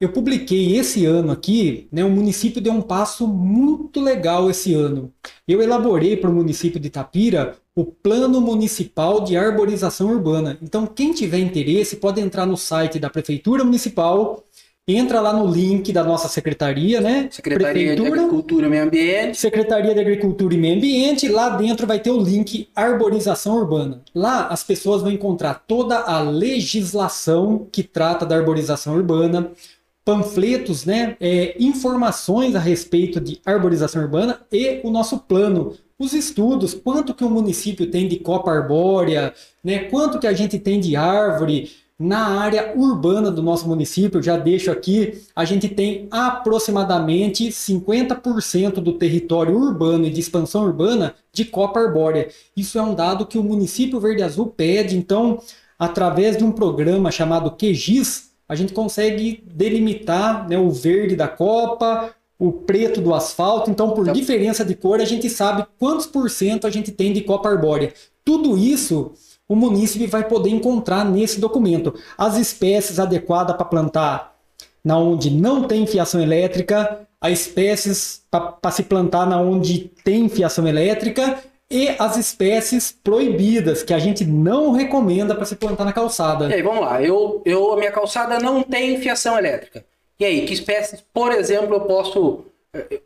[0.00, 5.12] eu publiquei esse ano aqui, né, o município deu um passo muito legal esse ano.
[5.46, 10.56] Eu elaborei para o município de Itapira o Plano Municipal de Arborização Urbana.
[10.62, 14.44] Então, quem tiver interesse pode entrar no site da Prefeitura Municipal,
[14.88, 17.28] entra lá no link da nossa secretaria, né?
[17.30, 19.36] Secretaria de Agricultura e Meio Ambiente.
[19.36, 24.00] Secretaria de Agricultura e Meio Ambiente, lá dentro vai ter o link Arborização Urbana.
[24.14, 29.50] Lá as pessoas vão encontrar toda a legislação que trata da arborização urbana,
[30.08, 36.72] panfletos, né, é, informações a respeito de arborização urbana e o nosso plano, os estudos,
[36.72, 40.96] quanto que o município tem de copa arbórea, né, quanto que a gente tem de
[40.96, 48.74] árvore na área urbana do nosso município, já deixo aqui, a gente tem aproximadamente 50%
[48.74, 52.28] do território urbano e de expansão urbana de copa arbórea.
[52.56, 55.40] Isso é um dado que o município Verde Azul pede, então,
[55.76, 62.14] através de um programa chamado QGIS, a gente consegue delimitar né, o verde da copa,
[62.38, 63.70] o preto do asfalto.
[63.70, 64.12] Então, por Tá.
[64.12, 67.92] diferença de cor, a gente sabe quantos por cento a gente tem de copa arbórea.
[68.24, 69.12] Tudo isso
[69.48, 71.94] o munícipe vai poder encontrar nesse documento.
[72.16, 74.36] As espécies adequadas para plantar
[74.84, 80.68] na onde não tem fiação elétrica, as espécies para se plantar na onde tem fiação
[80.68, 81.38] elétrica
[81.70, 86.48] e as espécies proibidas que a gente não recomenda para se plantar na calçada.
[86.48, 87.02] E aí, vamos lá.
[87.02, 89.84] Eu, eu, a minha calçada não tem fiação elétrica.
[90.18, 92.44] E aí, que espécies, por exemplo, eu posso,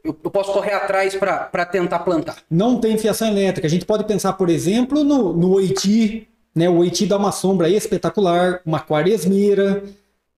[0.04, 2.36] eu, posso correr atrás para tentar plantar?
[2.50, 3.66] Não tem fiação elétrica.
[3.66, 6.68] A gente pode pensar, por exemplo, no, no oiti, né?
[6.68, 9.84] O oiti dá uma sombra espetacular, uma quaresmeira,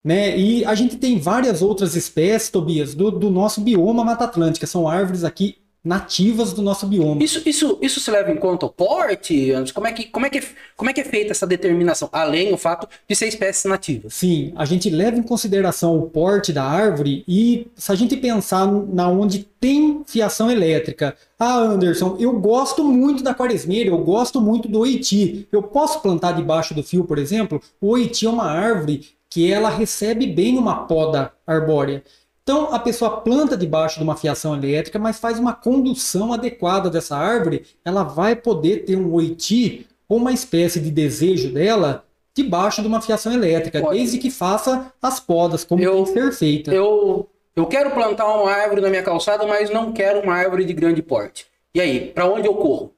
[0.03, 0.39] né?
[0.39, 4.67] E a gente tem várias outras espécies, Tobias, do, do nosso bioma Mata Atlântica.
[4.67, 7.23] São árvores aqui nativas do nosso bioma.
[7.23, 9.51] Isso, isso, isso se leva em conta o porte?
[9.51, 9.75] Anderson?
[9.75, 10.43] Como é, que, como, é que,
[10.77, 12.09] como é que é feita essa determinação?
[12.11, 14.15] Além do fato de ser espécies nativas.
[14.15, 18.67] Sim, a gente leva em consideração o porte da árvore e se a gente pensar
[18.67, 21.17] na onde tem fiação elétrica.
[21.39, 25.47] Ah, Anderson, eu gosto muito da quaresmeira, eu gosto muito do oiti.
[25.53, 27.61] Eu posso plantar debaixo do fio, por exemplo?
[27.81, 32.05] O oiti é uma árvore que ela recebe bem uma poda arbórea.
[32.45, 37.17] Então a pessoa planta debaixo de uma fiação elétrica, mas faz uma condução adequada dessa
[37.17, 42.05] árvore, ela vai poder ter um oiti ou uma espécie de desejo dela
[42.37, 43.97] debaixo de uma fiação elétrica, Pode.
[43.97, 46.75] desde que faça as podas como Eu- tem que ser feita.
[46.75, 47.27] Eu,
[47.57, 51.01] eu quero plantar uma árvore na minha calçada, mas não quero uma árvore de grande
[51.01, 51.47] porte.
[51.75, 52.93] E aí, para onde eu corro?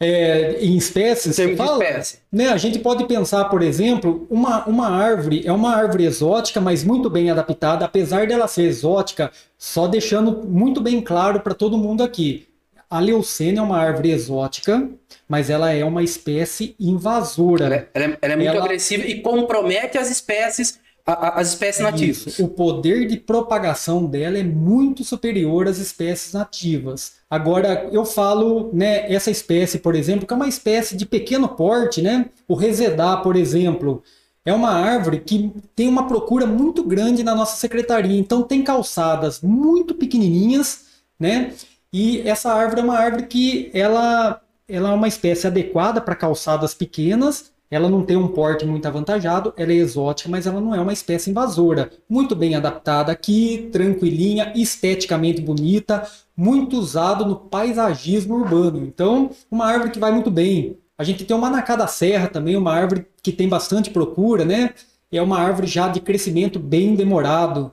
[0.00, 1.82] É, em espécies, você fala?
[1.82, 2.18] espécie.
[2.30, 6.82] Né, a gente pode pensar, por exemplo, uma, uma árvore, é uma árvore exótica, mas
[6.82, 12.02] muito bem adaptada, apesar dela ser exótica, só deixando muito bem claro para todo mundo
[12.02, 12.46] aqui.
[12.90, 14.88] A leucena é uma árvore exótica,
[15.28, 17.64] mas ela é uma espécie invasora.
[17.64, 21.40] Ela é, ela é- ela é muito Ela- agressiva e compromete as espécies, a- a-
[21.40, 22.26] as espécies nativas.
[22.26, 22.44] Isso.
[22.44, 27.14] O poder de propagação dela é muito superior às espécies nativas.
[27.34, 32.00] Agora, eu falo, né, essa espécie, por exemplo, que é uma espécie de pequeno porte,
[32.00, 32.26] né?
[32.46, 34.04] O resedá, por exemplo,
[34.44, 38.16] é uma árvore que tem uma procura muito grande na nossa secretaria.
[38.16, 40.84] Então, tem calçadas muito pequenininhas,
[41.18, 41.52] né?
[41.92, 46.72] E essa árvore é uma árvore que ela, ela é uma espécie adequada para calçadas
[46.72, 47.52] pequenas.
[47.68, 50.92] Ela não tem um porte muito avantajado, ela é exótica, mas ela não é uma
[50.92, 51.90] espécie invasora.
[52.08, 58.84] Muito bem adaptada aqui, tranquilinha, esteticamente bonita, muito usado no paisagismo urbano.
[58.84, 60.78] Então, uma árvore que vai muito bem.
[60.96, 64.74] A gente tem uma Manacá da Serra também, uma árvore que tem bastante procura, né?
[65.10, 67.72] É uma árvore já de crescimento bem demorado.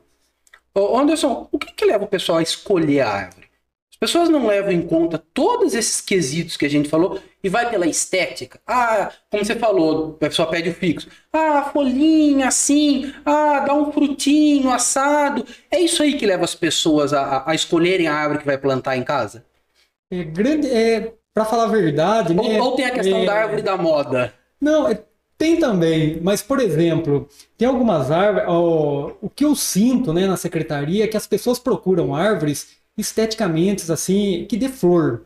[0.73, 3.40] Ô, Anderson, o que, que leva o pessoal a escolher a árvore?
[4.03, 7.69] As pessoas não levam em conta todos esses quesitos que a gente falou e vai
[7.69, 8.59] pela estética.
[8.65, 11.07] Ah, como você falou, a pessoa pede o fixo.
[11.31, 15.45] Ah, folhinha assim, ah, dá um frutinho assado.
[15.69, 18.57] É isso aí que leva as pessoas a, a- a escolherem a árvore que vai
[18.57, 19.45] plantar em casa?
[20.11, 22.59] É grande, é, para falar a verdade, Ou, né?
[22.59, 24.33] ou tem a questão é, da árvore da moda?
[24.59, 25.03] Não, é-
[25.37, 28.47] tem também, mas por exemplo, tem algumas árvores.
[28.47, 33.91] ó, o que eu sinto, né, na secretaria é que as pessoas procuram árvores esteticamente
[33.91, 35.21] assim que dê flor,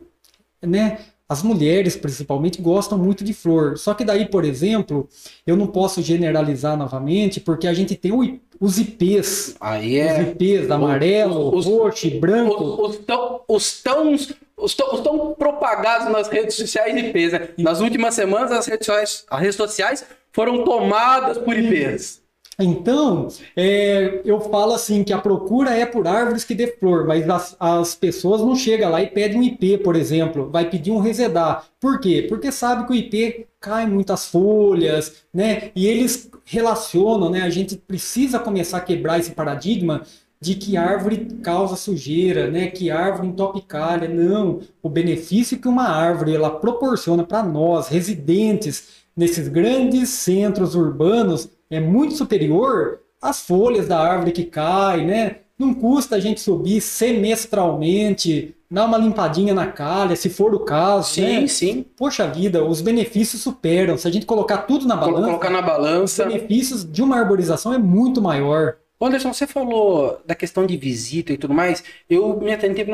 [0.62, 0.98] né?
[1.28, 3.76] as mulheres, principalmente, gostam muito de flor.
[3.76, 5.08] Só que daí, por exemplo,
[5.44, 9.56] eu não posso generalizar novamente, porque a gente tem o, os IPs.
[9.60, 10.22] Aí é.
[10.22, 12.62] Os IPs amarelo, os- roxo branco.
[12.62, 17.48] Os, os tão, os, tão, os, tão, os tão propagados nas redes sociais IPs, né?
[17.58, 22.22] Nas últimas semanas, as redes sociais, as redes sociais foram tomadas por IPs.
[22.58, 27.28] Então, é, eu falo assim que a procura é por árvores que dê flor, mas
[27.28, 30.98] as, as pessoas não chegam lá e pedem um IP, por exemplo, vai pedir um
[30.98, 31.66] resedar.
[31.78, 32.24] Por quê?
[32.26, 35.70] Porque sabe que o IP cai muitas folhas, né?
[35.76, 37.42] E eles relacionam, né?
[37.42, 40.02] A gente precisa começar a quebrar esse paradigma
[40.40, 42.68] de que árvore causa sujeira, né?
[42.68, 44.08] Que árvore entope calha.
[44.08, 51.48] Não, o benefício que uma árvore ela proporciona para nós, residentes nesses grandes centros urbanos,
[51.70, 55.36] é muito superior às folhas da árvore que cai, né?
[55.58, 61.14] Não custa a gente subir semestralmente, dar uma limpadinha na calha, se for o caso,
[61.14, 61.46] Sim, né?
[61.46, 61.84] sim.
[61.96, 63.96] Poxa vida, os benefícios superam.
[63.96, 66.26] Se a gente colocar tudo na balança, Colocar na os balança.
[66.26, 68.76] benefícios de uma arborização é muito maior.
[69.00, 71.82] Anderson, você falou da questão de visita e tudo mais.
[72.08, 72.84] Eu me atentei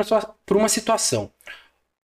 [0.45, 1.29] por uma situação.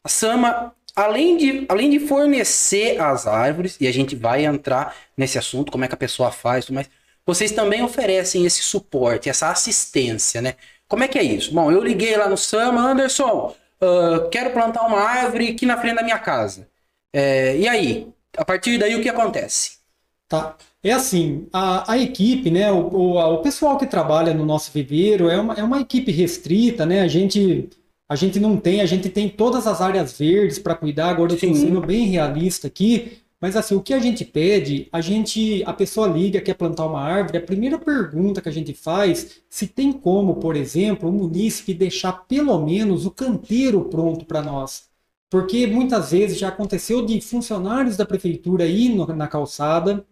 [0.03, 5.38] A Sama, além de, além de fornecer as árvores, e a gente vai entrar nesse
[5.38, 6.89] assunto, como é que a pessoa faz, mais,
[7.25, 10.56] vocês também oferecem esse suporte, essa assistência, né?
[10.88, 11.54] Como é que é isso?
[11.54, 15.95] Bom, eu liguei lá no Sama, Anderson, ah, quero plantar uma árvore aqui na frente
[15.95, 16.67] da minha casa.
[17.13, 18.08] É, e aí?
[18.38, 19.80] A partir daí, o que acontece?
[20.28, 20.56] Tá.
[20.84, 24.71] É assim, a, a equipe, né, o, o, a- o pessoal que trabalha no nosso
[24.71, 27.02] viveiro é uma, é uma equipe restrita, né?
[27.02, 27.69] A gente,
[28.10, 31.10] a gente não tem, a gente tem todas as áreas verdes para cuidar.
[31.10, 35.00] Agora eu estou sendo bem realista aqui, mas assim, o que a gente pede, a
[35.00, 39.41] gente, a pessoa liga, quer plantar uma árvore, a primeira pergunta que a gente faz,
[39.50, 44.89] se tem como, por exemplo, o munícipe deixar pelo menos o canteiro pronto para nós.
[45.30, 50.04] Porque muitas vezes já aconteceu de funcionários da prefeitura ir no- na calçada,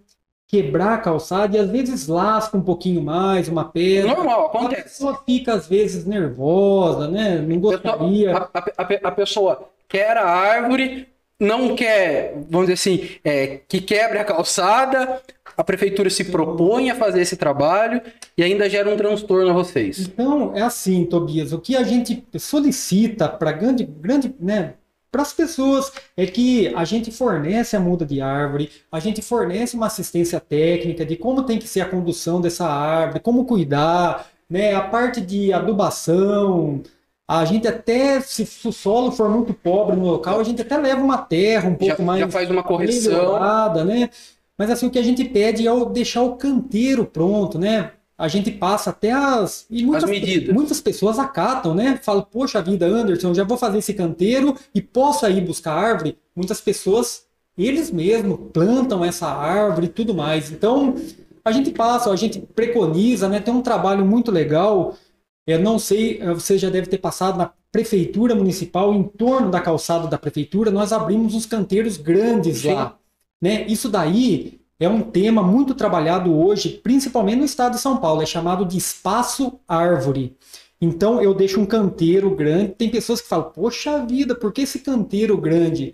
[0.48, 4.16] quebrar a calçada e às vezes lasca um pouquinho mais uma pedra.
[4.16, 4.84] Normal, A acontece.
[4.84, 7.38] pessoa fica às vezes nervosa, né?
[7.46, 8.36] Não gostaria.
[8.38, 11.08] A, a- a- a pessoa quer a árvore,
[11.40, 15.22] não quer, vamos dizer assim, é, que quebre a calçada,
[15.56, 18.02] a prefeitura se propõe a fazer esse trabalho
[18.38, 20.00] e ainda gera um transtorno a vocês.
[20.00, 24.74] Então, é assim, Tobias, o que a gente solicita para grande, grande, né,
[25.18, 29.76] para as pessoas é que a gente fornece a muda de árvore, a gente fornece
[29.76, 34.76] uma assistência técnica de como tem que ser a condução dessa árvore, como cuidar, né,
[34.76, 36.84] a parte de adubação,
[37.28, 41.02] a gente até, se o solo for muito pobre no local, a gente até leva
[41.02, 43.36] uma terra um Já, pouco mais já faz uma correção.
[43.84, 44.12] né?
[44.56, 47.92] Mas assim, o que a gente pede é o deixar o canteiro pronto, né?
[48.18, 49.68] A gente passa até as.
[49.70, 50.54] E muitas, medidas.
[50.54, 52.00] muitas pessoas acatam, né?
[52.02, 56.18] Falam, poxa vida, Anderson, já vou fazer esse canteiro e posso ir buscar árvore.
[56.36, 57.26] Muitas pessoas,
[57.56, 60.52] eles mesmos, plantam essa árvore e tudo mais.
[60.52, 60.96] Então,
[61.46, 63.40] a gente passa, a gente preconiza, né?
[63.40, 64.96] Tem um trabalho muito legal.
[65.46, 69.62] Eu não sei, eh, você já deve ter passado na prefeitura municipal, em torno da
[69.62, 72.74] calçada da prefeitura, nós abrimos uns canteiros grandes Sim.
[72.74, 72.98] lá.
[73.40, 73.66] Né?
[73.68, 78.26] Isso daí é um tema muito trabalhado hoje, principalmente no estado de São Paulo, é
[78.26, 80.36] chamado de espaço árvore.
[80.80, 82.76] Então eu deixo um canteiro grande.
[82.78, 85.94] Tem pessoas que falam, poxa vida, por que esse canteiro grande?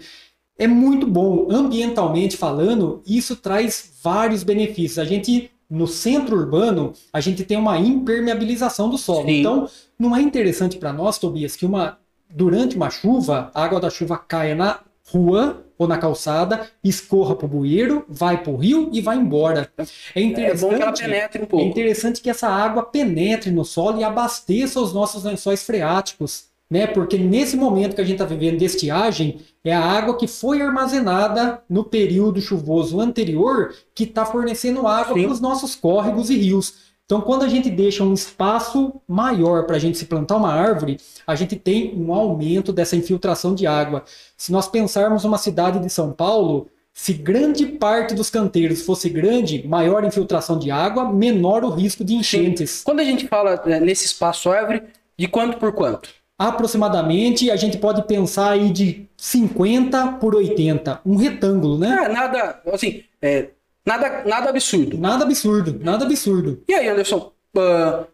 [0.58, 5.00] É muito bom, ambientalmente falando, isso traz vários benefícios.
[5.00, 9.26] A gente, no centro urbano, a gente tem uma impermeabilização do solo.
[9.26, 9.40] Sim.
[9.40, 11.98] Então, não é interessante para nós, Tobias, que uma
[12.30, 14.80] durante uma chuva, a água da chuva caia na
[15.14, 19.70] rua ou na calçada, escorra para o bueiro, vai para o rio e vai embora.
[20.16, 20.76] É É interessante.
[20.76, 21.66] que ela penetre um É pouco.
[21.66, 26.88] interessante que essa água penetre no solo e abasteça os nossos lençóis freáticos, né?
[26.88, 30.62] Porque nesse momento que a gente está vivendo de estiagem, é a água que foi
[30.62, 36.93] armazenada no período chuvoso anterior que está fornecendo água para os nossos córregos e rios.
[37.06, 40.98] Então, quando a gente deixa um espaço maior para a gente se plantar uma árvore,
[41.28, 44.04] a gente tem um aumento dessa infiltração de água.
[44.38, 49.68] Se nós pensarmos uma cidade de São Paulo, se grande parte dos canteiros fosse grande,
[49.68, 52.84] maior infiltração de água, menor o risco de enchentes.
[52.84, 54.84] Quando a gente fala né, nesse espaço árvore,
[55.18, 56.10] de quanto por quanto?
[56.38, 62.06] Aproximadamente, a gente pode pensar aí de 50 por 80, um retângulo, né?
[62.06, 63.50] Ah, nada, assim, é,
[63.86, 64.98] nada, nada absurdo.
[64.98, 66.64] Nada absurdo, nada absurdo.
[66.68, 68.06] E aí, Anderson, ah,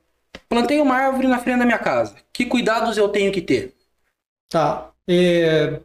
[0.47, 2.15] plantei uma árvore na frente da minha casa.
[2.31, 3.75] Que cuidados eu tenho que ter?
[4.49, 4.91] Tá.
[5.07, 5.79] É,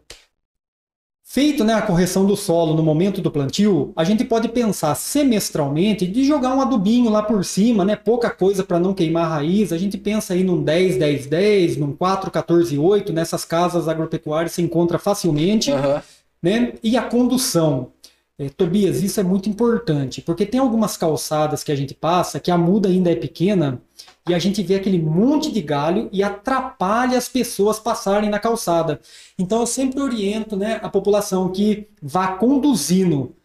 [1.34, 6.06] Feito né, a correção do solo no momento do plantio, a gente pode pensar semestralmente
[6.06, 7.96] de jogar um adubinho lá por cima, né?
[7.96, 9.72] Pouca coisa para não queimar a raiz.
[9.72, 13.12] A gente pensa aí num 10, 10, 10, num 4, 14, 8.
[13.12, 15.72] Nessas casas agropecuárias se encontra facilmente.
[15.72, 16.00] Aham.
[16.40, 16.74] né?
[16.84, 17.90] E a condução.
[18.36, 22.50] É, Tobias, isso é muito importante, porque tem algumas calçadas que a gente passa que
[22.50, 23.80] a muda ainda é pequena
[24.28, 29.00] e a gente vê aquele monte de galho e atrapalha as pessoas passarem na calçada.
[29.38, 33.36] Então eu sempre oriento né, a população que vá conduzindo.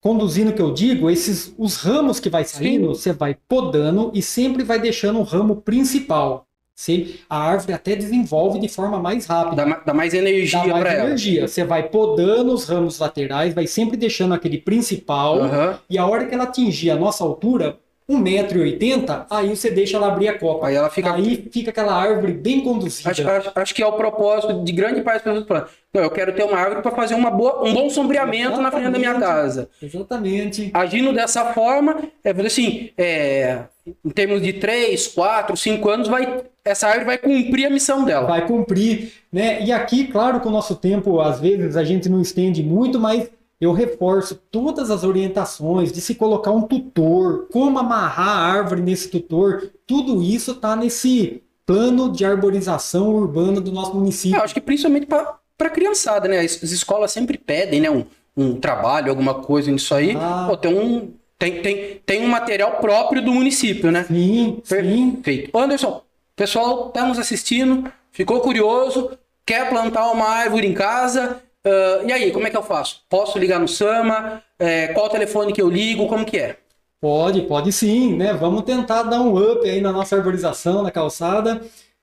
[0.00, 3.00] Conduzindo que eu digo, esses os ramos que vai saindo, Sim.
[3.00, 6.46] você vai podando e sempre vai deixando o ramo principal.
[6.80, 9.66] Se a árvore até desenvolve de forma mais rápida.
[9.66, 11.08] Dá, dá mais energia para ela.
[11.08, 11.46] energia.
[11.46, 15.40] Você vai podando os ramos laterais, vai sempre deixando aquele principal.
[15.40, 15.74] Uhum.
[15.90, 17.78] E a hora que ela atingir a nossa altura,
[18.10, 20.66] 1,80m, aí você deixa ela abrir a copa.
[20.66, 21.14] Aí ela fica.
[21.14, 23.10] Aí fica aquela árvore bem conduzida.
[23.10, 26.34] Acho, acho, acho que é o propósito de grande parte das pessoas Não, eu quero
[26.34, 28.62] ter uma árvore para fazer uma boa, um bom sombreamento Exatamente.
[28.62, 29.68] na frente da minha casa.
[29.80, 30.70] Exatamente.
[30.74, 33.60] Agindo dessa forma, é assim, é,
[34.04, 38.26] em termos de 3, 4, 5 anos, vai, essa árvore vai cumprir a missão dela.
[38.26, 39.62] Vai cumprir, né?
[39.62, 43.28] E aqui, claro que o nosso tempo, às vezes, a gente não estende muito, mas
[43.60, 49.08] eu reforço todas as orientações de se colocar um tutor, como amarrar a árvore nesse
[49.08, 54.38] tutor, tudo isso está nesse plano de arborização urbana do nosso município.
[54.38, 56.40] Eu acho que principalmente para a criançada, né?
[56.40, 57.90] As escolas sempre pedem, né?
[57.90, 58.04] Um,
[58.36, 60.16] um trabalho, alguma coisa nisso aí.
[60.18, 60.46] Ah.
[60.48, 64.04] Pô, tem um, tem, tem, tem um material próprio do município, né?
[64.04, 65.22] Sim, Perfeito.
[65.24, 65.50] Sim.
[65.54, 66.02] Anderson,
[66.40, 72.32] pessoal está nos assistindo, ficou curioso, quer plantar uma árvore em casa, Uh, e aí,
[72.32, 73.02] como é que eu faço?
[73.08, 74.42] Posso ligar no Sama?
[74.58, 76.06] É, qual o telefone que eu ligo?
[76.06, 76.56] Como que é?
[77.00, 78.32] Pode, pode sim, né?
[78.32, 81.60] Vamos tentar dar um up aí na nossa arborização, na calçada.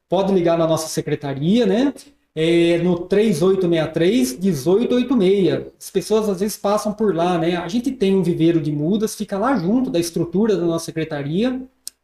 [0.10, 1.94] Pode ligar na nossa secretaria, né?
[2.36, 5.74] É, no 3863 1886.
[5.80, 7.58] As pessoas às vezes passam por lá, né?
[7.58, 11.62] A gente tem um viveiro de mudas, fica lá junto da estrutura da nossa secretaria.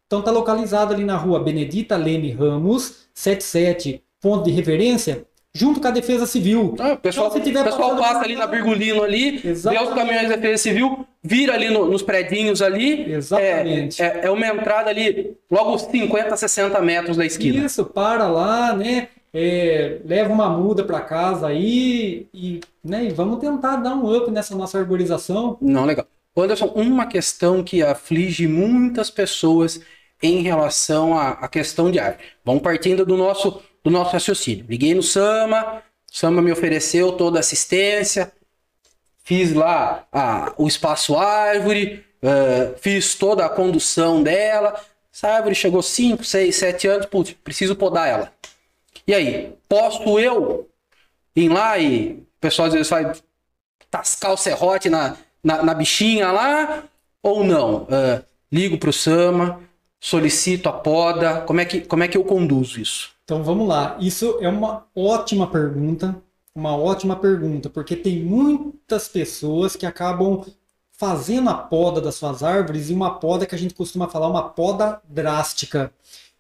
[0.08, 5.26] Então tá localizado ali na rua Benedita Leme Ramos, 77, ponto de referência
[5.56, 6.76] junto com a Defesa Civil.
[6.80, 9.84] Ah, o pessoal, então, se pessoal passa ali na Birgulino ali, Exatamente.
[9.84, 13.12] vê os caminhões da Defesa Civil, vira ali no, nos predinhos ali.
[13.12, 14.02] Exatamente.
[14.02, 17.66] É, é, é, uma entrada ali, logo 50, 60 metros da esquina.
[17.66, 19.10] Isso, para lá, né?
[19.36, 24.30] É, leva uma muda para casa aí e, né, e vamos tentar dar um up
[24.30, 25.58] nessa nossa arborização.
[25.60, 26.06] Não, legal.
[26.38, 29.82] Anderson, uma questão que aflige muitas pessoas
[30.22, 32.24] em relação à, à questão de árvore.
[32.46, 34.66] Vamos partindo do nosso do nosso raciocínio.
[34.68, 38.32] Liguei no Sama, o Sama me ofereceu toda a assistência,
[39.24, 44.80] fiz lá a, o espaço árvore, uh, fiz toda a condução dela.
[45.14, 48.34] Essa árvore chegou 5, 6, 7 anos, putz, preciso podar ela.
[49.06, 50.70] E aí, posso eu
[51.36, 53.12] ir lá e o pessoal às vezes vai
[53.92, 56.84] tascar o serrote na, na, na bichinha lá,
[57.22, 57.84] ou não?
[57.84, 59.62] Uh, ligo para o Sama,
[60.00, 63.13] solicito a poda, como é, que, como é que eu conduzo isso?
[63.24, 63.98] Então vamos lá.
[64.00, 66.22] Isso é uma ótima pergunta,
[66.54, 70.44] uma ótima pergunta, porque tem muitas pessoas que acabam
[70.92, 74.50] fazendo a poda das suas árvores e uma poda que a gente costuma falar uma
[74.50, 75.92] poda drástica.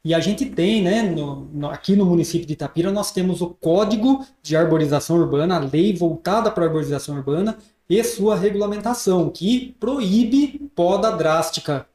[0.05, 3.49] E a gente tem, né, no, no, aqui no município de Itapira, nós temos o
[3.51, 7.57] Código de Arborização Urbana, a lei voltada para a arborização urbana
[7.89, 11.87] e sua regulamentação, que proíbe poda drástica.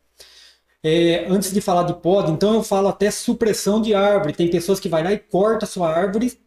[0.83, 4.33] É, antes de falar de poda, então eu falo até supressão de árvore.
[4.33, 6.39] Tem pessoas que vai lá e corta a sua árvore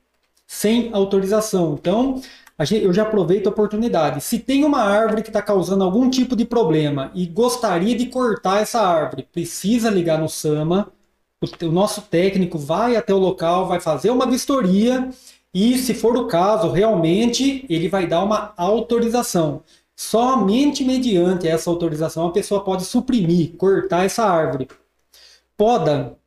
[0.47, 1.75] sem autorização.
[1.79, 2.21] Então,
[2.61, 4.21] gente, eu já aproveito a oportunidade.
[4.21, 8.61] Se tem uma árvore que está causando algum tipo de problema e gostaria de cortar
[8.61, 10.91] essa árvore, precisa ligar no SAMA.
[11.41, 15.09] O, o nosso técnico vai até o local, vai fazer uma vistoria
[15.53, 19.63] e, se for o caso, realmente ele vai dar uma autorização.
[20.03, 24.67] Somente mediante essa autorização a pessoa pode suprimir, cortar essa árvore.
[25.55, 26.17] Poda.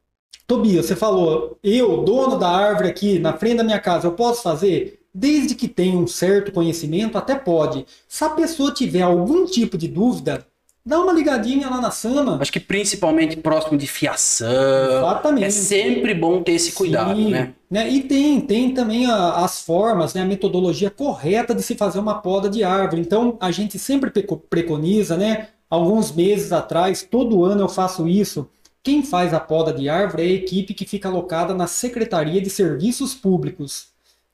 [0.47, 4.43] Tobias, você falou, eu, dono da árvore aqui na frente da minha casa, eu posso
[4.43, 5.05] fazer?
[5.13, 7.85] Desde que tenha um certo conhecimento, até pode.
[8.07, 10.47] Se a pessoa tiver algum tipo de dúvida,
[10.87, 12.39] dá uma ligadinha lá na Sama.
[12.41, 14.99] Acho que principalmente próximo de fiação.
[14.99, 15.45] Exatamente.
[15.47, 17.55] É sempre bom ter esse cuidado, Sim, né?
[17.71, 17.89] né?
[17.89, 20.23] E tem, tem também a, as formas, né?
[20.23, 23.01] a metodologia correta de se fazer uma poda de árvore.
[23.01, 24.11] Então, a gente sempre
[24.51, 25.49] preconiza, né?
[25.71, 28.49] Alguns meses atrás, todo ano eu faço isso.
[28.83, 32.51] Quem faz a poda de árvore é a equipe que fica alocada na Secretaria de
[32.51, 33.89] Serviços Públicos.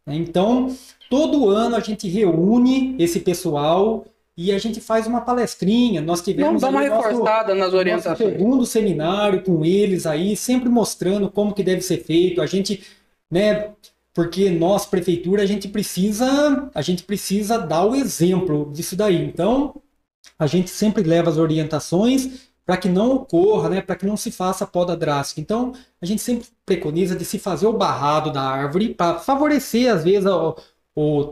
[0.05, 0.17] Né?
[0.17, 0.75] Então,
[1.09, 4.05] todo ano a gente reúne esse pessoal
[4.37, 6.01] e a gente faz uma palestrinha.
[6.01, 8.33] Nós tivemos Vamos dar uma reforçada nas orientações.
[8.33, 12.41] Segundo seminário com eles aí, sempre mostrando como que deve ser feito.
[12.41, 12.83] A gente,
[13.31, 13.71] né,
[14.15, 19.25] porque nós prefeitura a gente precisa, a gente precisa dar o exemplo disso daí.
[19.25, 19.75] Então,
[20.39, 24.31] a gente sempre leva as orientações para que não ocorra, né, para que não se
[24.31, 25.41] faça poda drástica.
[25.41, 30.05] Então, a gente sempre preconiza de se fazer o barrado da árvore para favorecer às
[30.05, 30.57] vezes o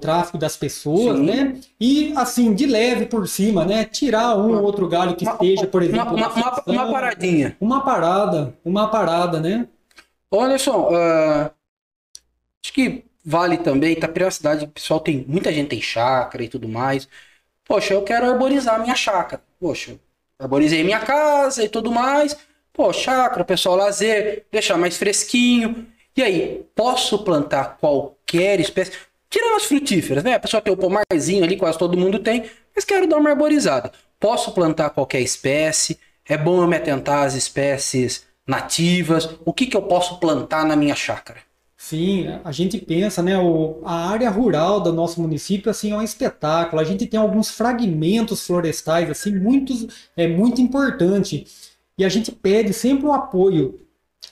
[0.00, 1.24] tráfego das pessoas, Sim.
[1.24, 1.60] né?
[1.80, 3.84] E assim, de leve por cima, né?
[3.84, 6.74] Tirar um ou outro galho que Uma- esteja, por exemplo, Uma, uma, uma, ficção.
[6.74, 7.56] uma paradinha.
[7.60, 9.68] Uma parada, uma parada, né?
[10.30, 11.50] Ô, Anderson, ah,
[12.64, 16.48] acho que vale também, Itapira é cidade, o pessoal tem, muita gente tem chácara e
[16.48, 17.08] tudo mais.
[17.64, 19.42] Poxa, eu quero arborizar minha chácara.
[19.60, 19.98] Poxa,
[20.38, 22.36] arborizei minha casa e tudo mais.
[22.72, 25.86] Pô, chácara, pessoal, lazer, deixar mais fresquinho.
[26.16, 28.92] E aí, posso plantar qualquer espécie?
[29.30, 30.34] Tirando as frutíferas, né?
[30.34, 33.92] A pessoa tem o pomarzinho ali, quase todo mundo tem, mas quero dar uma arborizada.
[34.18, 35.98] Posso plantar qualquer espécie?
[36.26, 39.28] É bom eu me atentar às espécies nativas?
[39.44, 41.40] O que, que eu posso plantar na minha chácara?
[41.76, 43.38] Sim, a gente pensa, né?
[43.38, 46.80] O, a área rural do nosso município assim é um espetáculo.
[46.80, 51.46] A gente tem alguns fragmentos florestais assim muitos é muito importante
[51.96, 53.80] e a gente pede sempre o apoio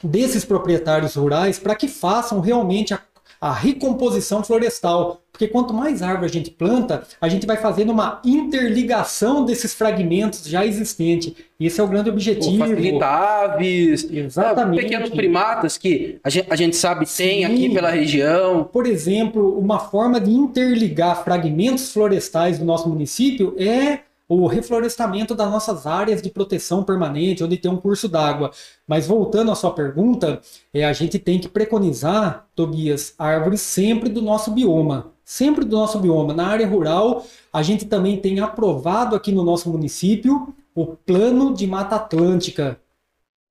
[0.02, 3.00] desses proprietários rurais para que façam realmente a,
[3.40, 8.20] a recomposição florestal, porque quanto mais árvore a gente planta, a gente vai fazendo uma
[8.24, 11.34] interligação desses fragmentos já existentes.
[11.60, 12.58] Esse é o grande Pô, objetivo.
[12.58, 14.82] Facilita aves, Exatamente.
[14.82, 17.44] pequenos primatas que a gente, a gente sabe tem Sim.
[17.44, 18.64] aqui pela região.
[18.64, 25.50] Por exemplo, uma forma de interligar fragmentos florestais do nosso município é o reflorestamento das
[25.50, 28.50] nossas áreas de proteção permanente, onde tem um curso d'água.
[28.86, 30.40] Mas voltando à sua pergunta,
[30.74, 35.12] é, a gente tem que preconizar, Tobias, árvores sempre do nosso bioma.
[35.24, 36.32] Sempre do nosso bioma.
[36.34, 41.66] Na área rural, a gente também tem aprovado aqui no nosso município o Plano de
[41.66, 42.78] Mata Atlântica,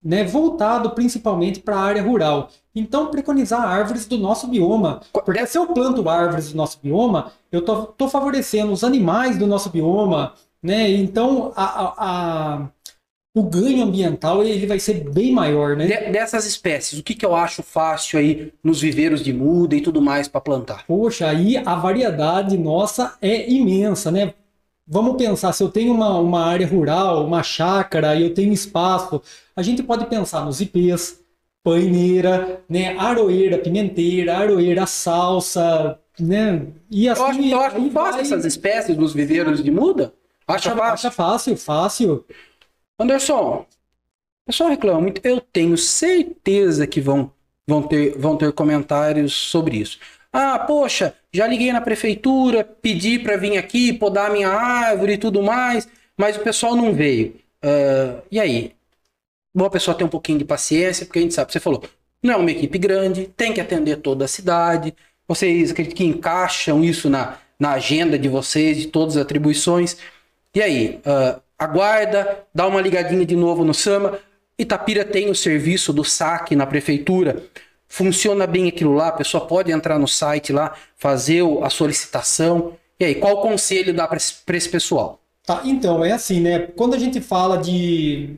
[0.04, 2.50] né, voltado principalmente para a área rural.
[2.76, 5.02] Então, preconizar árvores do nosso bioma.
[5.12, 9.70] Porque se eu planto árvores do nosso bioma, eu estou favorecendo os animais do nosso
[9.70, 10.34] bioma,
[10.66, 10.89] né?
[10.91, 11.93] Então, a, a-
[12.63, 12.70] a-
[13.36, 15.88] o ganho ambiental ele vai ser bem maior, né?
[15.88, 19.82] De- dessas espécies, o que, que eu acho fácil aí nos viveiros de muda e
[19.82, 20.86] tudo mais para plantar?
[20.88, 24.34] Poxa, aí a variedade nossa é imensa, né?
[24.88, 29.22] Vamos pensar, se eu tenho uma, uma área rural, uma chácara e eu tenho espaço,
[29.55, 31.20] a gente pode pensar nos ipês,
[31.63, 32.95] paineira, né?
[32.97, 36.68] Aroeira, pimenteira, aroeira, salsa, né?
[36.89, 40.13] E assim Eu acho, eu acho fácil vai- essas espécies nos viveiros de muda.
[40.48, 41.10] Acha Acha, fácil?
[41.10, 42.26] acha fácil, fácil.
[43.00, 43.68] Anderson, o
[44.48, 45.22] pessoal reclama muito.
[45.26, 47.32] Eu tenho certeza que vão,
[47.68, 50.00] vão, ter, vão ter comentários sobre isso.
[50.34, 55.43] Ah, poxa, já liguei na prefeitura, pedi para vir aqui podar minha árvore e tudo
[55.43, 55.88] mais,
[56.18, 57.36] mas o pessoal não veio.
[57.64, 58.74] Ah, e aí?
[59.54, 61.84] Boa pessoa ter um pouquinho de paciência, porque a gente sabe, você falou,
[62.22, 64.93] não é uma equipe grande, tem que atender toda a cidade.
[65.28, 69.98] Vocês acreditam que encaixam isso na, na agenda de vocês, de todas as atribuições?
[70.56, 74.20] E aí, ah, aguarda, dá uma ligadinha de novo no Sama.
[74.58, 77.43] Itapira tem o serviço do saque na prefeitura.
[77.89, 82.74] Funciona bem aquilo lá, a pessoa pode entrar no site lá, fazer a solicitação.
[82.97, 85.20] E aí, qual conselho dá para esse pessoal?
[85.45, 86.60] Tá, então, é assim, né?
[86.60, 88.38] Quando a gente fala de.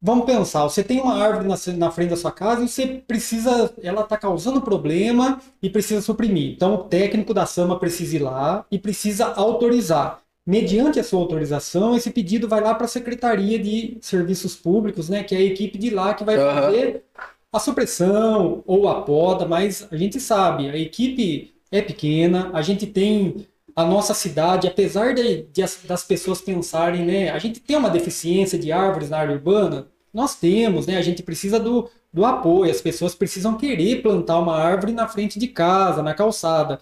[0.00, 3.72] Vamos pensar, você tem uma árvore na, na frente da sua casa e você precisa.
[3.82, 6.52] Ela está causando problema e precisa suprimir.
[6.52, 10.21] Então, o técnico da SAMA precisa ir lá e precisa autorizar.
[10.44, 15.22] Mediante a sua autorização, esse pedido vai lá para a Secretaria de Serviços Públicos, né?
[15.22, 16.62] Que é a equipe de lá que vai Aham.
[16.66, 17.04] fazer
[17.52, 22.86] a supressão ou a poda, mas a gente sabe, a equipe é pequena, a gente
[22.86, 27.76] tem a nossa cidade, apesar de, de as- das pessoas pensarem, né, a gente tem
[27.76, 32.24] uma deficiência de árvores na área urbana, nós temos, né, a gente precisa do, do
[32.24, 36.78] apoio, as pessoas precisam querer plantar uma árvore na frente de casa, na calçada,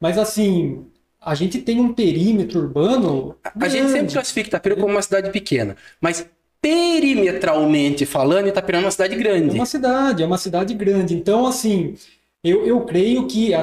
[0.00, 0.86] mas assim,
[1.20, 4.12] a gente tem um perímetro urbano A gente sempre grande.
[4.12, 6.26] classifica Itapira como uma cidade pequena, mas
[6.60, 9.54] perimetralmente falando, Itapira é uma cidade É grande.
[9.54, 11.14] uma cidade, é uma cidade grande.
[11.14, 11.94] Então, assim,
[12.44, 13.62] eu, eu creio que a,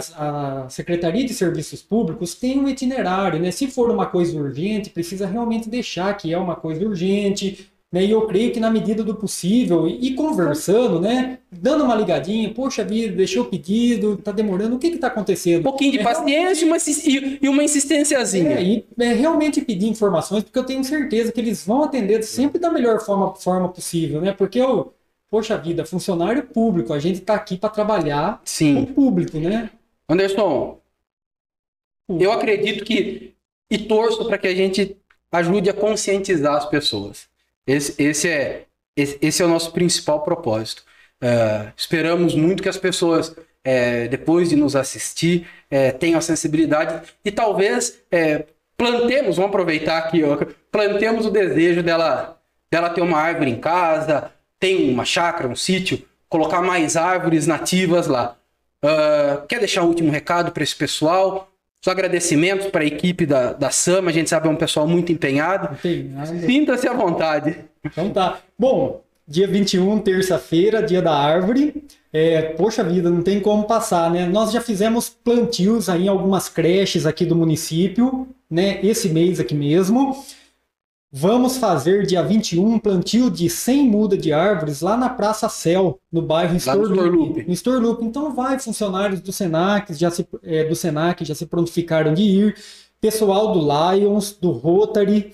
[0.66, 3.52] a Secretaria de Serviços Públicos tem um itinerário, né?
[3.52, 8.04] Se for uma coisa urgente, precisa realmente deixar que é uma coisa urgente, né?
[8.06, 11.40] E eu creio que na medida do possível, e, e conversando, né?
[11.52, 15.12] Dando uma ligadinha, poxa vida, deixou o pedido, tá demorando, o que que tá Um
[15.12, 15.64] acontecendo?
[15.64, 18.56] pouquinho de É, paciência e uma, insis- e- uma insistênciazinha.
[18.56, 22.60] É, e é, realmente pedir informações, porque eu tenho certeza que eles vão atender sempre
[22.60, 24.34] da melhor forma, forma possível, né?
[24.34, 24.94] Porque eu,
[25.30, 28.86] poxa vida, funcionário público, a gente tá aqui para trabalhar com o Sim.
[28.86, 29.70] público, né?
[30.10, 30.82] Anderson,
[32.20, 33.36] eu acredito que
[33.70, 34.98] e torço para que a gente
[35.32, 37.28] ajude a conscientizar as pessoas.
[37.68, 38.66] Esse, esse é,
[38.96, 40.84] esse, esse é o nosso principal propósito.
[41.22, 47.08] É, esperamos muito que as pessoas, é, depois de nos assistir, é, tenham a sensibilidade
[47.24, 48.46] e talvez é,
[48.78, 50.38] plantemos, vamos aproveitar aqui, ó,
[50.72, 52.40] plantemos o desejo dela,
[52.72, 58.08] dela ter uma árvore em casa, tem uma chácara, um sítio, colocar mais árvores nativas
[58.08, 58.38] lá.
[58.84, 61.52] Uh, quer deixar o último recado para esse pessoal?
[61.82, 65.12] Os agradecimentos para a equipe da, da SAMA, a gente sabe é um pessoal muito
[65.12, 65.78] empenhado.
[66.46, 67.58] Sinta-se à vontade.
[67.84, 68.40] Então tá.
[68.58, 71.84] Bom, dia 21, terça-feira, dia da árvore.
[72.12, 74.26] É, poxa vida, não tem como passar, né?
[74.26, 78.80] Nós já fizemos plantios aí em algumas creches aqui do município, né?
[78.84, 80.16] Esse mês aqui mesmo.
[81.12, 86.22] Vamos fazer dia 21 plantio de 100 muda de árvores lá na Praça Céu, no
[86.22, 87.46] bairro Storloop.
[87.48, 88.04] No Storloop.
[88.04, 92.56] Então vai funcionários do Senac, já se, é, do Senac já se prontificaram de ir,
[93.00, 95.32] pessoal do Lions, do Rotary,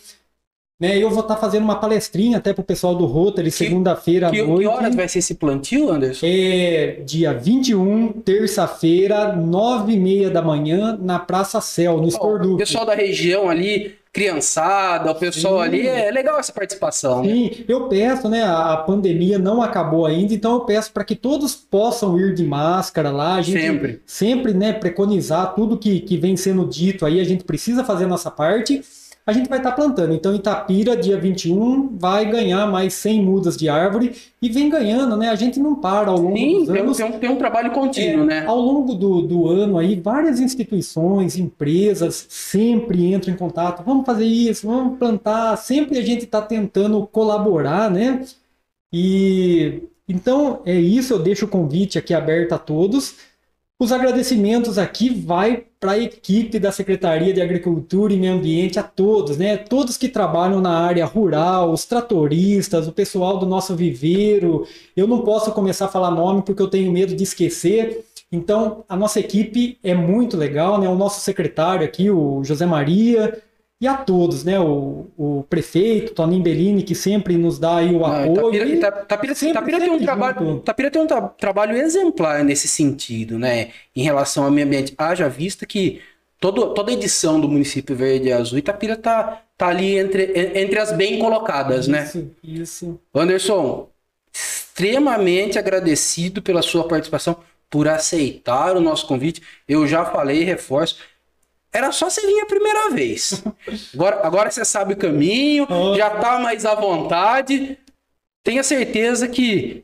[0.80, 4.28] né, eu vou estar tá fazendo uma palestrinha até para o pessoal do Rotary segunda-feira
[4.28, 4.60] à noite.
[4.60, 6.26] Que horas vai ser esse plantio, Anderson?
[6.28, 12.56] É dia 21, terça-feira, nove e meia da manhã, na Praça Céu, no Storloop.
[12.56, 15.64] O pessoal da região ali, criançada, o pessoal Sim.
[15.64, 17.24] ali, é legal essa participação.
[17.24, 17.30] Né?
[17.30, 17.66] Sim, né?
[17.68, 18.44] eu peço, né?
[18.44, 23.10] A pandemia não acabou ainda, então eu peço para que todos possam ir de máscara
[23.10, 23.36] lá.
[23.36, 27.44] A gente sempre, sempre né, preconizar tudo que, que vem sendo dito aí, a gente
[27.44, 28.84] precisa fazer a nossa parte
[29.26, 30.14] a gente vai estar tá plantando.
[30.14, 35.30] Então, Itapira, dia 21, vai ganhar mais 100 mudas de árvore e vem ganhando, né?
[35.30, 36.98] A gente não para ao longo Sim, dos anos.
[36.98, 38.46] Tem um, tem um trabalho contínuo, é, né?
[38.46, 43.84] Ao longo do, do ano aí, várias instituições, empresas sempre entram em contato.
[43.86, 45.56] Vamos fazer isso, vamos plantar.
[45.58, 48.22] Sempre a gente está tentando colaborar, né?
[48.92, 51.14] E então é isso.
[51.14, 53.16] Eu deixo o convite aqui aberto a todos.
[53.80, 58.84] Os agradecimentos aqui vai para a equipe da Secretaria de Agricultura e Meio Ambiente, a
[58.84, 59.58] todos, né?
[59.58, 64.66] Todos que trabalham na área rural, os tratoristas, o pessoal do nosso viveiro.
[64.96, 68.06] Eu não posso começar a falar nome porque eu tenho medo de esquecer.
[68.32, 70.88] Então, a nossa equipe é muito legal, né?
[70.88, 73.42] O nosso secretário aqui, o José Maria,
[73.82, 74.60] e a todos, né?
[74.60, 78.80] O, o prefeito, Toninho Bellini, que sempre nos dá aí o apoio.
[78.80, 83.72] Tapira, Tapira, sempre, Tapira tem um trabalho, tem um tra trabalho exemplar nesse sentido, né?
[83.96, 84.94] Em relação ao meio ambiente.
[84.98, 86.02] Haja vista que
[86.40, 90.94] todo, toda edição do município Verde e Azul, Itapira tá, tá ali entre, entre as
[90.94, 92.04] bem colocadas, isso, né?
[92.06, 93.00] Isso, isso.
[93.14, 93.90] Anderson,
[94.34, 97.36] extremamente agradecido pela sua participação,
[97.70, 99.42] por aceitar o nosso convite.
[99.68, 100.98] Eu já falei e reforço
[101.74, 103.44] era só você vir a primeira vez.
[103.94, 105.68] Agora, agora você sabe o caminho,
[105.98, 107.78] já tá mais à vontade.
[108.44, 109.84] Tenha certeza que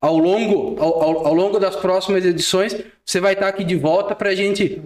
[0.00, 4.14] ao longo, ao, ao, ao longo das próximas edições, você vai estar aqui de volta
[4.14, 4.82] para a gente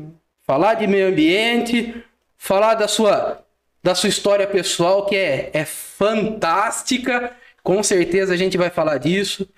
[0.47, 2.05] falar de meio ambiente,
[2.37, 3.45] falar da sua,
[3.83, 7.33] da sua história pessoal, que é, é fantástica.
[7.63, 9.49] Com certeza a gente vai falar disso.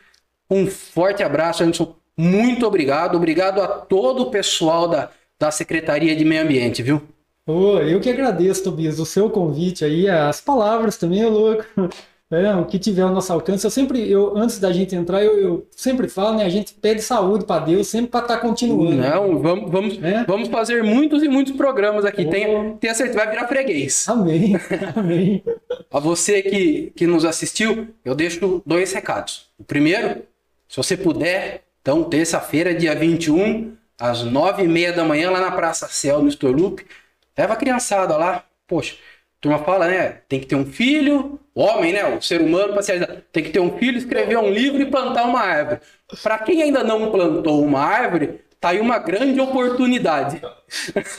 [0.51, 1.95] Um forte abraço, Anderson.
[2.17, 3.17] Muito obrigado.
[3.17, 7.03] Obrigado a todo o pessoal da da Secretaria de Meio Ambiente, viu?
[7.47, 11.65] Oh, eu que agradeço, Tobias, o seu convite aí, as palavras também, é louco.
[12.29, 13.65] É, o que tiver ao nosso alcance.
[13.65, 16.45] Eu sempre, eu, antes da gente entrar, eu, eu sempre falo, né?
[16.45, 18.97] A gente pede saúde para Deus, sempre para estar tá continuando.
[18.97, 20.25] Não, vamos, vamos, é?
[20.25, 22.25] vamos fazer muitos e muitos programas aqui.
[22.27, 22.31] Oh.
[22.31, 24.09] Tenha, tenha certeza, vai virar freguês.
[24.09, 24.57] Amém.
[24.97, 25.45] Amém.
[25.89, 29.47] a você que, que nos assistiu, eu deixo dois recados.
[29.57, 30.23] O primeiro,
[30.69, 35.51] se você puder, então, terça-feira, dia 21, às nove e meia da manhã, lá na
[35.53, 36.85] Praça Céu, no Storloop.
[37.37, 38.45] Leva a criançada lá.
[38.67, 40.21] Poxa, a turma fala, né?
[40.29, 42.05] Tem que ter um filho, homem, né?
[42.17, 42.93] O ser humano, para se
[43.33, 45.81] tem que ter um filho, escrever um livro e plantar uma árvore.
[46.23, 50.41] Para quem ainda não plantou uma árvore, tá aí uma grande oportunidade.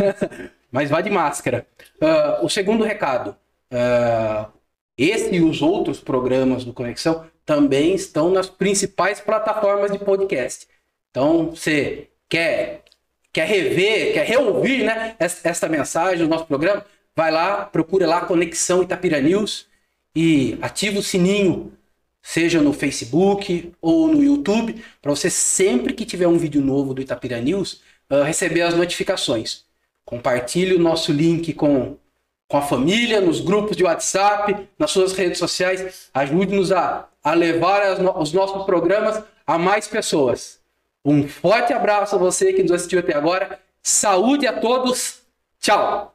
[0.72, 1.66] Mas vá de máscara.
[2.02, 3.36] Uh, o segundo recado.
[3.72, 4.52] Uh,
[4.98, 10.68] esse e os outros programas do Conexão também estão nas principais plataformas de podcast.
[11.10, 12.84] Então, você quer,
[13.32, 18.84] quer rever, quer reouvir né, essa mensagem do nosso programa, vai lá, procura lá Conexão
[18.84, 19.68] Itapira News
[20.16, 21.74] e ativa o sininho,
[22.22, 27.02] seja no Facebook ou no YouTube, para você sempre que tiver um vídeo novo do
[27.02, 29.66] Itapira News, uh, receber as notificações.
[30.04, 31.98] Compartilhe o nosso link com,
[32.48, 36.10] com a família, nos grupos de WhatsApp, nas suas redes sociais.
[36.14, 40.60] Ajude-nos a, a levar as, os nossos programas a mais pessoas.
[41.08, 43.62] Um forte abraço a você que nos assistiu até agora.
[43.82, 45.22] Saúde a todos.
[45.58, 46.14] Tchau.